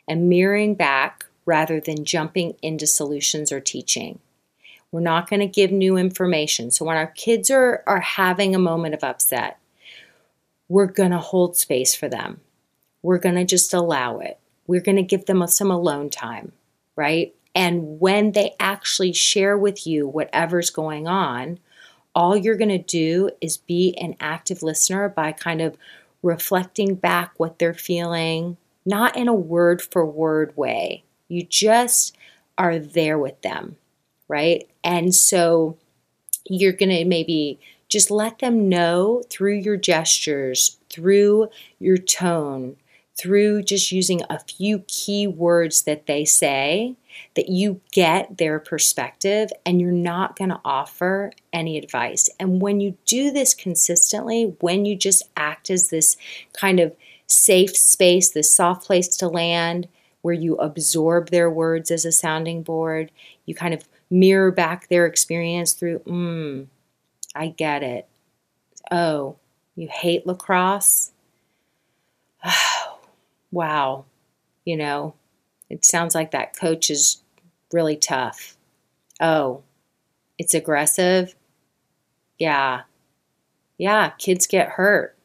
and 0.08 0.28
mirroring 0.28 0.74
back 0.74 1.26
rather 1.46 1.80
than 1.80 2.04
jumping 2.04 2.56
into 2.62 2.86
solutions 2.86 3.52
or 3.52 3.60
teaching. 3.60 4.18
We're 4.90 5.00
not 5.00 5.28
going 5.28 5.40
to 5.40 5.46
give 5.46 5.72
new 5.72 5.96
information. 5.96 6.70
So 6.70 6.84
when 6.84 6.96
our 6.96 7.08
kids 7.08 7.50
are, 7.50 7.82
are 7.86 8.00
having 8.00 8.54
a 8.54 8.58
moment 8.58 8.94
of 8.94 9.04
upset, 9.04 9.58
we're 10.68 10.86
going 10.86 11.10
to 11.10 11.18
hold 11.18 11.56
space 11.56 11.94
for 11.94 12.08
them. 12.08 12.40
We're 13.02 13.18
going 13.18 13.34
to 13.34 13.44
just 13.44 13.74
allow 13.74 14.20
it. 14.20 14.38
We're 14.66 14.80
going 14.80 14.96
to 14.96 15.02
give 15.02 15.26
them 15.26 15.46
some 15.48 15.70
alone 15.70 16.08
time, 16.08 16.52
right? 16.96 17.34
And 17.54 18.00
when 18.00 18.32
they 18.32 18.54
actually 18.58 19.12
share 19.12 19.58
with 19.58 19.86
you 19.86 20.08
whatever's 20.08 20.70
going 20.70 21.06
on, 21.06 21.58
all 22.14 22.36
you're 22.36 22.56
going 22.56 22.68
to 22.68 22.78
do 22.78 23.30
is 23.40 23.56
be 23.56 23.96
an 23.98 24.16
active 24.20 24.62
listener 24.62 25.08
by 25.08 25.32
kind 25.32 25.60
of 25.60 25.76
reflecting 26.22 26.94
back 26.94 27.32
what 27.38 27.58
they're 27.58 27.74
feeling, 27.74 28.56
not 28.86 29.16
in 29.16 29.28
a 29.28 29.34
word 29.34 29.82
for 29.82 30.06
word 30.06 30.56
way. 30.56 31.04
You 31.28 31.42
just 31.42 32.16
are 32.56 32.78
there 32.78 33.18
with 33.18 33.42
them 33.42 33.76
right? 34.28 34.68
And 34.82 35.14
so 35.14 35.78
you're 36.48 36.72
going 36.72 36.90
to 36.90 37.04
maybe 37.04 37.60
just 37.88 38.10
let 38.10 38.38
them 38.38 38.68
know 38.68 39.22
through 39.30 39.54
your 39.54 39.76
gestures, 39.76 40.78
through 40.90 41.48
your 41.78 41.96
tone, 41.96 42.76
through 43.16 43.62
just 43.62 43.92
using 43.92 44.22
a 44.28 44.38
few 44.40 44.80
key 44.88 45.26
words 45.26 45.82
that 45.82 46.06
they 46.06 46.24
say 46.24 46.96
that 47.36 47.48
you 47.48 47.80
get 47.92 48.38
their 48.38 48.58
perspective 48.58 49.50
and 49.64 49.80
you're 49.80 49.92
not 49.92 50.36
going 50.36 50.50
to 50.50 50.60
offer 50.64 51.32
any 51.52 51.78
advice. 51.78 52.28
And 52.40 52.60
when 52.60 52.80
you 52.80 52.96
do 53.06 53.30
this 53.30 53.54
consistently, 53.54 54.56
when 54.60 54.84
you 54.84 54.96
just 54.96 55.22
act 55.36 55.70
as 55.70 55.90
this 55.90 56.16
kind 56.52 56.80
of 56.80 56.94
safe 57.26 57.76
space, 57.76 58.30
this 58.30 58.50
soft 58.50 58.84
place 58.86 59.16
to 59.16 59.28
land, 59.28 59.88
where 60.22 60.34
you 60.34 60.56
absorb 60.56 61.28
their 61.28 61.50
words 61.50 61.90
as 61.90 62.04
a 62.04 62.12
sounding 62.12 62.62
board, 62.62 63.10
you 63.44 63.54
kind 63.54 63.74
of 63.74 63.84
mirror 64.10 64.50
back 64.50 64.88
their 64.88 65.06
experience 65.06 65.74
through, 65.74 65.98
mm, 66.00 66.66
I 67.34 67.48
get 67.48 67.82
it. 67.82 68.08
Oh, 68.90 69.36
you 69.76 69.88
hate 69.90 70.26
lacrosse? 70.26 71.12
Wow. 73.54 74.06
You 74.64 74.76
know, 74.76 75.14
it 75.70 75.84
sounds 75.84 76.12
like 76.14 76.32
that 76.32 76.58
coach 76.58 76.90
is 76.90 77.22
really 77.72 77.96
tough. 77.96 78.56
Oh, 79.20 79.62
it's 80.38 80.54
aggressive? 80.54 81.36
Yeah. 82.36 82.82
Yeah, 83.78 84.10
kids 84.18 84.48
get 84.48 84.70
hurt. 84.70 85.16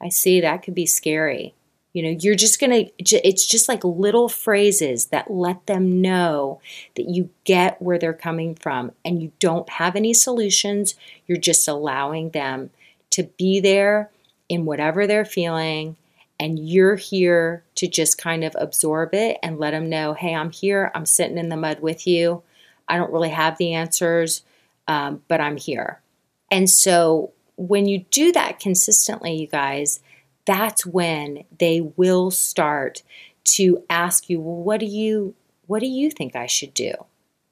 I 0.00 0.10
see 0.10 0.42
that 0.42 0.62
could 0.62 0.74
be 0.74 0.84
scary. 0.84 1.54
You 1.94 2.02
know, 2.02 2.18
you're 2.20 2.34
just 2.34 2.60
going 2.60 2.70
to, 2.70 2.92
it's 3.26 3.46
just 3.46 3.66
like 3.66 3.82
little 3.82 4.28
phrases 4.28 5.06
that 5.06 5.30
let 5.30 5.66
them 5.66 6.02
know 6.02 6.60
that 6.96 7.08
you 7.08 7.30
get 7.44 7.80
where 7.80 7.98
they're 7.98 8.12
coming 8.12 8.56
from 8.56 8.92
and 9.06 9.22
you 9.22 9.32
don't 9.38 9.68
have 9.70 9.96
any 9.96 10.12
solutions. 10.12 10.96
You're 11.26 11.38
just 11.38 11.66
allowing 11.66 12.30
them 12.30 12.70
to 13.10 13.22
be 13.38 13.58
there 13.58 14.10
in 14.50 14.66
whatever 14.66 15.06
they're 15.06 15.24
feeling. 15.24 15.96
And 16.40 16.58
you're 16.58 16.96
here 16.96 17.64
to 17.76 17.88
just 17.88 18.18
kind 18.18 18.44
of 18.44 18.54
absorb 18.58 19.12
it 19.12 19.38
and 19.42 19.58
let 19.58 19.72
them 19.72 19.88
know, 19.88 20.14
hey, 20.14 20.34
I'm 20.34 20.50
here. 20.50 20.90
I'm 20.94 21.06
sitting 21.06 21.38
in 21.38 21.48
the 21.48 21.56
mud 21.56 21.80
with 21.80 22.06
you. 22.06 22.42
I 22.86 22.96
don't 22.96 23.12
really 23.12 23.30
have 23.30 23.58
the 23.58 23.74
answers, 23.74 24.42
um, 24.86 25.22
but 25.28 25.40
I'm 25.40 25.56
here. 25.56 26.00
And 26.50 26.70
so 26.70 27.32
when 27.56 27.86
you 27.86 28.04
do 28.10 28.32
that 28.32 28.60
consistently, 28.60 29.34
you 29.34 29.46
guys, 29.46 30.00
that's 30.46 30.86
when 30.86 31.44
they 31.58 31.80
will 31.80 32.30
start 32.30 33.02
to 33.44 33.84
ask 33.90 34.30
you, 34.30 34.40
well, 34.40 34.62
what 34.62 34.80
do 34.80 34.86
you 34.86 35.34
what 35.66 35.80
do 35.80 35.86
you 35.86 36.10
think 36.10 36.34
I 36.34 36.46
should 36.46 36.72
do? 36.72 36.92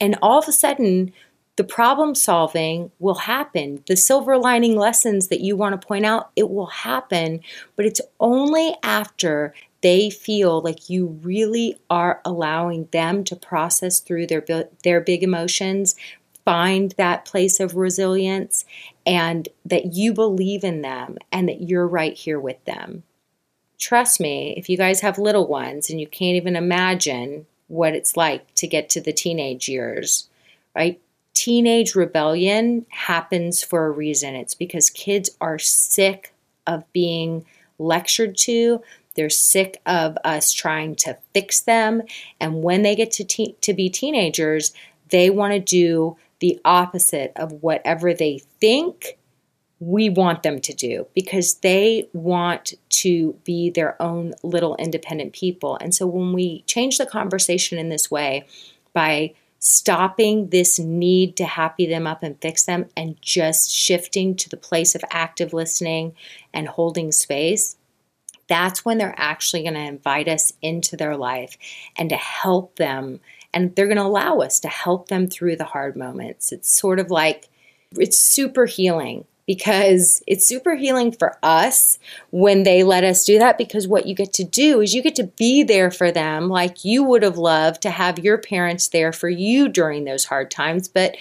And 0.01 0.16
all 0.22 0.38
of 0.38 0.49
a 0.49 0.53
sudden, 0.53 1.12
the 1.56 1.64
problem 1.64 2.14
solving 2.14 2.90
will 2.98 3.14
happen. 3.14 3.82
The 3.86 3.96
silver 3.96 4.36
lining 4.36 4.76
lessons 4.76 5.28
that 5.28 5.40
you 5.40 5.56
want 5.56 5.80
to 5.80 5.86
point 5.86 6.04
out, 6.04 6.30
it 6.36 6.50
will 6.50 6.66
happen, 6.66 7.40
but 7.74 7.86
it's 7.86 8.00
only 8.20 8.76
after 8.82 9.54
they 9.82 10.10
feel 10.10 10.60
like 10.60 10.90
you 10.90 11.06
really 11.22 11.78
are 11.88 12.20
allowing 12.24 12.88
them 12.92 13.24
to 13.24 13.36
process 13.36 14.00
through 14.00 14.26
their 14.26 14.44
their 14.84 15.00
big 15.00 15.22
emotions, 15.22 15.96
find 16.44 16.92
that 16.92 17.24
place 17.24 17.58
of 17.58 17.74
resilience 17.74 18.64
and 19.06 19.48
that 19.64 19.94
you 19.94 20.12
believe 20.12 20.62
in 20.62 20.82
them 20.82 21.16
and 21.32 21.48
that 21.48 21.62
you're 21.62 21.86
right 21.86 22.14
here 22.14 22.38
with 22.38 22.62
them. 22.64 23.02
Trust 23.78 24.20
me, 24.20 24.54
if 24.56 24.68
you 24.68 24.76
guys 24.76 25.00
have 25.00 25.18
little 25.18 25.46
ones 25.46 25.90
and 25.90 26.00
you 26.00 26.06
can't 26.06 26.36
even 26.36 26.56
imagine 26.56 27.46
what 27.68 27.94
it's 27.94 28.16
like 28.16 28.54
to 28.54 28.66
get 28.66 28.88
to 28.90 29.00
the 29.00 29.12
teenage 29.12 29.68
years, 29.68 30.28
right? 30.74 31.00
Teenage 31.37 31.94
rebellion 31.94 32.87
happens 32.88 33.62
for 33.62 33.85
a 33.85 33.90
reason. 33.90 34.35
It's 34.35 34.55
because 34.55 34.88
kids 34.88 35.29
are 35.38 35.59
sick 35.59 36.33
of 36.66 36.90
being 36.94 37.44
lectured 37.79 38.38
to. 38.38 38.81
They're 39.16 39.29
sick 39.29 39.83
of 39.85 40.16
us 40.25 40.51
trying 40.55 40.94
to 40.96 41.18
fix 41.35 41.61
them. 41.61 42.01
And 42.40 42.62
when 42.62 42.81
they 42.81 42.96
get 42.96 43.11
to, 43.12 43.25
te- 43.25 43.55
to 43.61 43.75
be 43.75 43.90
teenagers, 43.90 44.72
they 45.11 45.29
want 45.29 45.53
to 45.53 45.61
do 45.61 46.16
the 46.38 46.59
opposite 46.64 47.33
of 47.37 47.62
whatever 47.62 48.14
they 48.14 48.38
think 48.59 49.18
we 49.79 50.09
want 50.09 50.42
them 50.42 50.59
to 50.59 50.72
do 50.72 51.07
because 51.14 51.57
they 51.57 52.09
want 52.14 52.72
to 52.88 53.35
be 53.44 53.68
their 53.68 54.01
own 54.01 54.33
little 54.42 54.75
independent 54.77 55.35
people. 55.35 55.77
And 55.83 55.94
so 55.94 56.07
when 56.07 56.33
we 56.33 56.62
change 56.62 56.96
the 56.96 57.05
conversation 57.05 57.77
in 57.77 57.90
this 57.90 58.11
way 58.11 58.46
by 58.94 59.35
stopping 59.66 60.50
this 60.50 60.79
need 60.79 61.37
to 61.37 61.44
happy 61.44 61.87
them 61.87 62.07
up 62.07 62.22
and 62.22 62.40
fix 62.40 62.64
them 62.64 62.87
and 62.96 63.20
just 63.20 63.70
shifting 63.70 64.37
to 64.37 64.48
the 64.48 64.57
place 64.57 64.94
of 64.94 65.05
active 65.11 65.52
listening 65.52 66.14
and 66.55 66.68
holding 66.68 67.11
space, 67.11 67.76
that's 68.48 68.85
when 68.85 68.98
they're 68.98 69.14
actually 69.16 69.62
going 69.62 69.74
to 69.74 69.81
invite 69.81 70.29
us 70.29 70.52
into 70.62 70.96
their 70.96 71.16
life 71.16 71.59
and 71.96 72.11
to 72.11 72.16
help 72.16 72.76
them 72.76 73.20
and 73.52 73.74
they're 73.74 73.87
going 73.87 73.96
to 73.96 74.02
allow 74.02 74.38
us 74.40 74.61
to 74.61 74.68
help 74.68 75.09
them 75.09 75.26
through 75.26 75.57
the 75.57 75.64
hard 75.64 75.96
moments. 75.96 76.52
It's 76.52 76.70
sort 76.70 77.00
of 77.00 77.11
like 77.11 77.48
it's 77.92 78.18
super 78.18 78.66
healing 78.66 79.24
because 79.46 80.22
it's 80.26 80.46
super 80.46 80.74
healing 80.74 81.12
for 81.12 81.38
us 81.42 81.98
when 82.30 82.64
they 82.64 82.82
let 82.82 83.04
us 83.04 83.24
do 83.24 83.38
that 83.38 83.59
because 83.59 83.87
what 83.87 84.06
you 84.06 84.14
get 84.14 84.32
to 84.35 84.44
do 84.44 84.80
is 84.80 84.94
you 84.94 85.02
get 85.02 85.14
to 85.16 85.24
be 85.24 85.62
there 85.62 85.90
for 85.90 86.11
them 86.11 86.48
like 86.48 86.85
you 86.85 87.02
would 87.04 87.22
have 87.22 87.38
loved 87.38 87.82
to 87.82 87.90
have 87.90 88.18
your 88.18 88.38
parents 88.38 88.88
there 88.88 89.12
for 89.12 89.28
you 89.28 89.68
during 89.68 90.04
those 90.04 90.24
hard 90.24 90.50
times. 90.50 90.88
But 90.88 91.16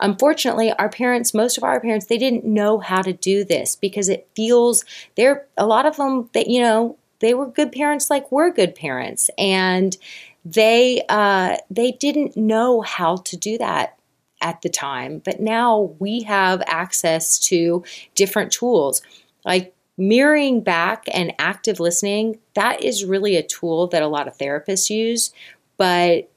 unfortunately 0.00 0.72
our 0.74 0.88
parents 0.88 1.34
most 1.34 1.58
of 1.58 1.64
our 1.64 1.80
parents 1.80 2.06
they 2.06 2.18
didn't 2.18 2.44
know 2.44 2.78
how 2.78 3.02
to 3.02 3.12
do 3.12 3.42
this 3.42 3.74
because 3.74 4.08
it 4.08 4.28
feels 4.36 4.84
they're 5.16 5.44
a 5.56 5.66
lot 5.66 5.86
of 5.86 5.96
them 5.96 6.30
that 6.34 6.46
you 6.46 6.60
know 6.60 6.96
they 7.20 7.34
were 7.34 7.46
good 7.46 7.72
parents 7.72 8.10
like 8.10 8.30
we're 8.30 8.50
good 8.50 8.74
parents. 8.74 9.30
And 9.38 9.96
they 10.44 11.02
uh, 11.08 11.56
they 11.70 11.92
didn't 11.92 12.36
know 12.36 12.80
how 12.80 13.16
to 13.16 13.36
do 13.36 13.58
that 13.58 13.97
at 14.40 14.62
the 14.62 14.68
time, 14.68 15.20
but 15.24 15.40
now 15.40 15.94
we 15.98 16.22
have 16.22 16.62
access 16.66 17.38
to 17.38 17.84
different 18.14 18.52
tools 18.52 19.02
like 19.44 19.74
mirroring 19.96 20.60
back 20.60 21.04
and 21.12 21.32
active 21.38 21.80
listening. 21.80 22.38
That 22.54 22.82
is 22.84 23.04
really 23.04 23.36
a 23.36 23.42
tool 23.42 23.88
that 23.88 24.02
a 24.02 24.08
lot 24.08 24.28
of 24.28 24.38
therapists 24.38 24.90
use, 24.90 25.32
but 25.76 26.30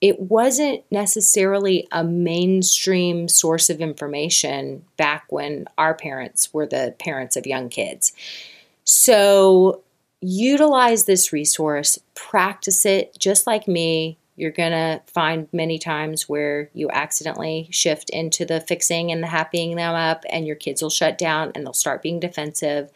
it 0.00 0.18
wasn't 0.18 0.82
necessarily 0.90 1.86
a 1.92 2.02
mainstream 2.02 3.28
source 3.28 3.70
of 3.70 3.80
information 3.80 4.84
back 4.96 5.24
when 5.30 5.66
our 5.78 5.94
parents 5.94 6.52
were 6.52 6.66
the 6.66 6.94
parents 6.98 7.36
of 7.36 7.46
young 7.46 7.68
kids. 7.68 8.12
So 8.84 9.82
utilize 10.20 11.04
this 11.04 11.32
resource, 11.32 11.98
practice 12.14 12.84
it 12.84 13.16
just 13.18 13.46
like 13.46 13.68
me. 13.68 14.18
You're 14.36 14.50
going 14.50 14.72
to 14.72 15.02
find 15.06 15.48
many 15.52 15.78
times 15.78 16.28
where 16.28 16.70
you 16.72 16.90
accidentally 16.90 17.68
shift 17.70 18.10
into 18.10 18.44
the 18.44 18.60
fixing 18.60 19.12
and 19.12 19.22
the 19.22 19.28
happying 19.28 19.76
them 19.76 19.94
up, 19.94 20.24
and 20.30 20.46
your 20.46 20.56
kids 20.56 20.82
will 20.82 20.90
shut 20.90 21.18
down 21.18 21.52
and 21.54 21.64
they'll 21.64 21.72
start 21.72 22.02
being 22.02 22.20
defensive. 22.20 22.90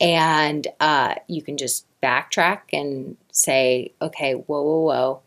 And 0.00 0.66
uh, 0.80 1.16
you 1.28 1.42
can 1.42 1.56
just 1.56 1.86
backtrack 2.02 2.60
and 2.72 3.16
say, 3.30 3.92
okay, 4.00 4.32
whoa, 4.32 4.62
whoa, 4.62 4.80
whoa, 4.80 5.22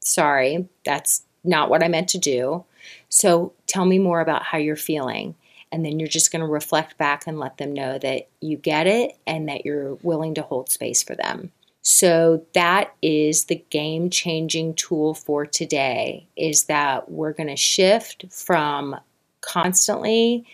sorry, 0.00 0.68
that's 0.84 1.22
not 1.42 1.70
what 1.70 1.82
I 1.82 1.88
meant 1.88 2.08
to 2.10 2.18
do. 2.18 2.64
So 3.08 3.52
tell 3.66 3.84
me 3.84 3.98
more 3.98 4.20
about 4.20 4.44
how 4.44 4.58
you're 4.58 4.76
feeling. 4.76 5.34
And 5.72 5.84
then 5.84 5.98
you're 5.98 6.08
just 6.08 6.32
going 6.32 6.40
to 6.40 6.46
reflect 6.46 6.98
back 6.98 7.26
and 7.26 7.38
let 7.38 7.56
them 7.56 7.72
know 7.72 7.98
that 7.98 8.28
you 8.40 8.56
get 8.56 8.86
it 8.86 9.16
and 9.26 9.48
that 9.48 9.64
you're 9.64 9.94
willing 10.02 10.34
to 10.34 10.42
hold 10.42 10.68
space 10.68 11.02
for 11.02 11.14
them. 11.14 11.52
So 11.82 12.44
that 12.52 12.94
is 13.00 13.46
the 13.46 13.64
game 13.70 14.10
changing 14.10 14.74
tool 14.74 15.14
for 15.14 15.46
today 15.46 16.26
is 16.36 16.64
that 16.64 17.10
we're 17.10 17.32
going 17.32 17.48
to 17.48 17.56
shift 17.56 18.26
from 18.30 18.96
constantly 19.40 20.44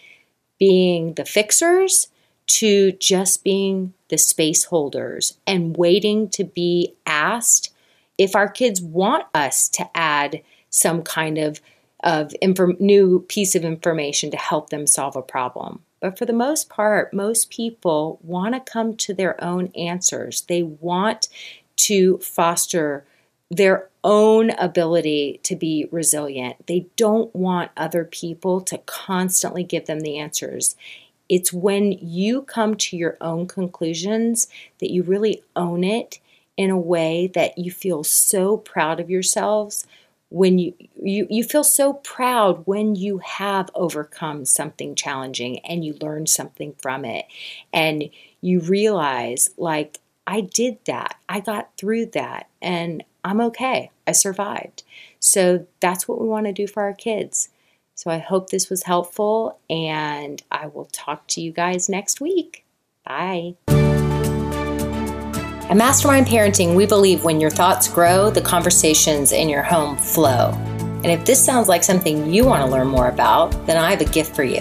being 0.58 1.14
the 1.14 1.24
fixers 1.24 2.08
to 2.46 2.92
just 2.92 3.42
being 3.42 3.92
the 4.08 4.18
space 4.18 4.64
holders 4.64 5.36
and 5.46 5.76
waiting 5.76 6.28
to 6.30 6.44
be 6.44 6.94
asked 7.06 7.72
if 8.18 8.36
our 8.36 8.48
kids 8.48 8.80
want 8.80 9.24
us 9.34 9.68
to 9.70 9.88
add 9.96 10.42
some 10.70 11.02
kind 11.02 11.38
of 11.38 11.60
of 12.04 12.32
inform- 12.40 12.76
new 12.78 13.20
piece 13.28 13.54
of 13.54 13.64
information 13.64 14.30
to 14.30 14.36
help 14.36 14.70
them 14.70 14.86
solve 14.86 15.16
a 15.16 15.22
problem. 15.22 15.82
But 16.06 16.18
for 16.18 16.24
the 16.24 16.32
most 16.32 16.68
part, 16.68 17.12
most 17.12 17.50
people 17.50 18.20
want 18.22 18.54
to 18.54 18.60
come 18.60 18.96
to 18.98 19.12
their 19.12 19.42
own 19.42 19.72
answers. 19.74 20.42
They 20.42 20.62
want 20.62 21.26
to 21.78 22.18
foster 22.18 23.04
their 23.50 23.88
own 24.04 24.50
ability 24.50 25.40
to 25.42 25.56
be 25.56 25.88
resilient. 25.90 26.64
They 26.68 26.86
don't 26.94 27.34
want 27.34 27.72
other 27.76 28.04
people 28.04 28.60
to 28.60 28.78
constantly 28.86 29.64
give 29.64 29.86
them 29.86 29.98
the 29.98 30.16
answers. 30.16 30.76
It's 31.28 31.52
when 31.52 31.90
you 31.90 32.42
come 32.42 32.76
to 32.76 32.96
your 32.96 33.16
own 33.20 33.48
conclusions 33.48 34.46
that 34.78 34.92
you 34.92 35.02
really 35.02 35.42
own 35.56 35.82
it 35.82 36.20
in 36.56 36.70
a 36.70 36.78
way 36.78 37.32
that 37.34 37.58
you 37.58 37.72
feel 37.72 38.04
so 38.04 38.56
proud 38.56 39.00
of 39.00 39.10
yourselves 39.10 39.84
when 40.28 40.58
you, 40.58 40.74
you 41.00 41.26
you 41.30 41.44
feel 41.44 41.62
so 41.62 41.92
proud 41.92 42.62
when 42.66 42.96
you 42.96 43.18
have 43.18 43.70
overcome 43.74 44.44
something 44.44 44.94
challenging 44.94 45.60
and 45.60 45.84
you 45.84 45.96
learn 46.00 46.26
something 46.26 46.74
from 46.82 47.04
it 47.04 47.26
and 47.72 48.10
you 48.40 48.60
realize 48.60 49.50
like 49.56 50.00
I 50.26 50.40
did 50.40 50.78
that. 50.86 51.16
I 51.28 51.40
got 51.40 51.70
through 51.76 52.06
that 52.06 52.48
and 52.60 53.04
I'm 53.24 53.40
okay. 53.40 53.90
I 54.06 54.12
survived. 54.12 54.82
So 55.20 55.66
that's 55.80 56.08
what 56.08 56.20
we 56.20 56.28
want 56.28 56.46
to 56.46 56.52
do 56.52 56.66
for 56.66 56.82
our 56.82 56.94
kids. 56.94 57.50
So 57.94 58.10
I 58.10 58.18
hope 58.18 58.50
this 58.50 58.68
was 58.68 58.82
helpful 58.82 59.58
and 59.70 60.42
I 60.50 60.66
will 60.66 60.86
talk 60.86 61.26
to 61.28 61.40
you 61.40 61.52
guys 61.52 61.88
next 61.88 62.20
week. 62.20 62.64
Bye. 63.04 63.54
At 65.68 65.76
Mastermind 65.76 66.28
Parenting, 66.28 66.76
we 66.76 66.86
believe 66.86 67.24
when 67.24 67.40
your 67.40 67.50
thoughts 67.50 67.88
grow, 67.88 68.30
the 68.30 68.40
conversations 68.40 69.32
in 69.32 69.48
your 69.48 69.64
home 69.64 69.96
flow. 69.96 70.52
And 71.02 71.06
if 71.06 71.24
this 71.24 71.44
sounds 71.44 71.66
like 71.66 71.82
something 71.82 72.32
you 72.32 72.44
want 72.44 72.64
to 72.64 72.70
learn 72.70 72.86
more 72.86 73.08
about, 73.08 73.50
then 73.66 73.76
I 73.76 73.90
have 73.90 74.00
a 74.00 74.04
gift 74.04 74.36
for 74.36 74.44
you. 74.44 74.60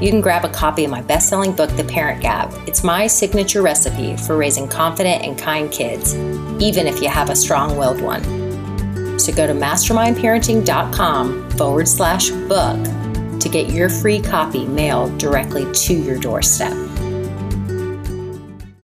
You 0.00 0.08
can 0.08 0.22
grab 0.22 0.46
a 0.46 0.48
copy 0.48 0.86
of 0.86 0.90
my 0.90 1.02
best 1.02 1.28
selling 1.28 1.52
book, 1.52 1.68
The 1.76 1.84
Parent 1.84 2.22
Gap. 2.22 2.54
It's 2.66 2.82
my 2.82 3.06
signature 3.06 3.60
recipe 3.60 4.16
for 4.16 4.38
raising 4.38 4.66
confident 4.66 5.22
and 5.24 5.38
kind 5.38 5.70
kids, 5.70 6.14
even 6.58 6.86
if 6.86 7.02
you 7.02 7.10
have 7.10 7.28
a 7.28 7.36
strong 7.36 7.76
willed 7.76 8.00
one. 8.00 8.22
So 9.18 9.34
go 9.34 9.46
to 9.46 9.52
mastermindparenting.com 9.52 11.50
forward 11.50 11.86
slash 11.86 12.30
book 12.30 12.82
to 13.40 13.48
get 13.50 13.74
your 13.74 13.90
free 13.90 14.22
copy 14.22 14.64
mailed 14.64 15.18
directly 15.18 15.70
to 15.70 15.92
your 15.92 16.18
doorstep. 16.18 16.85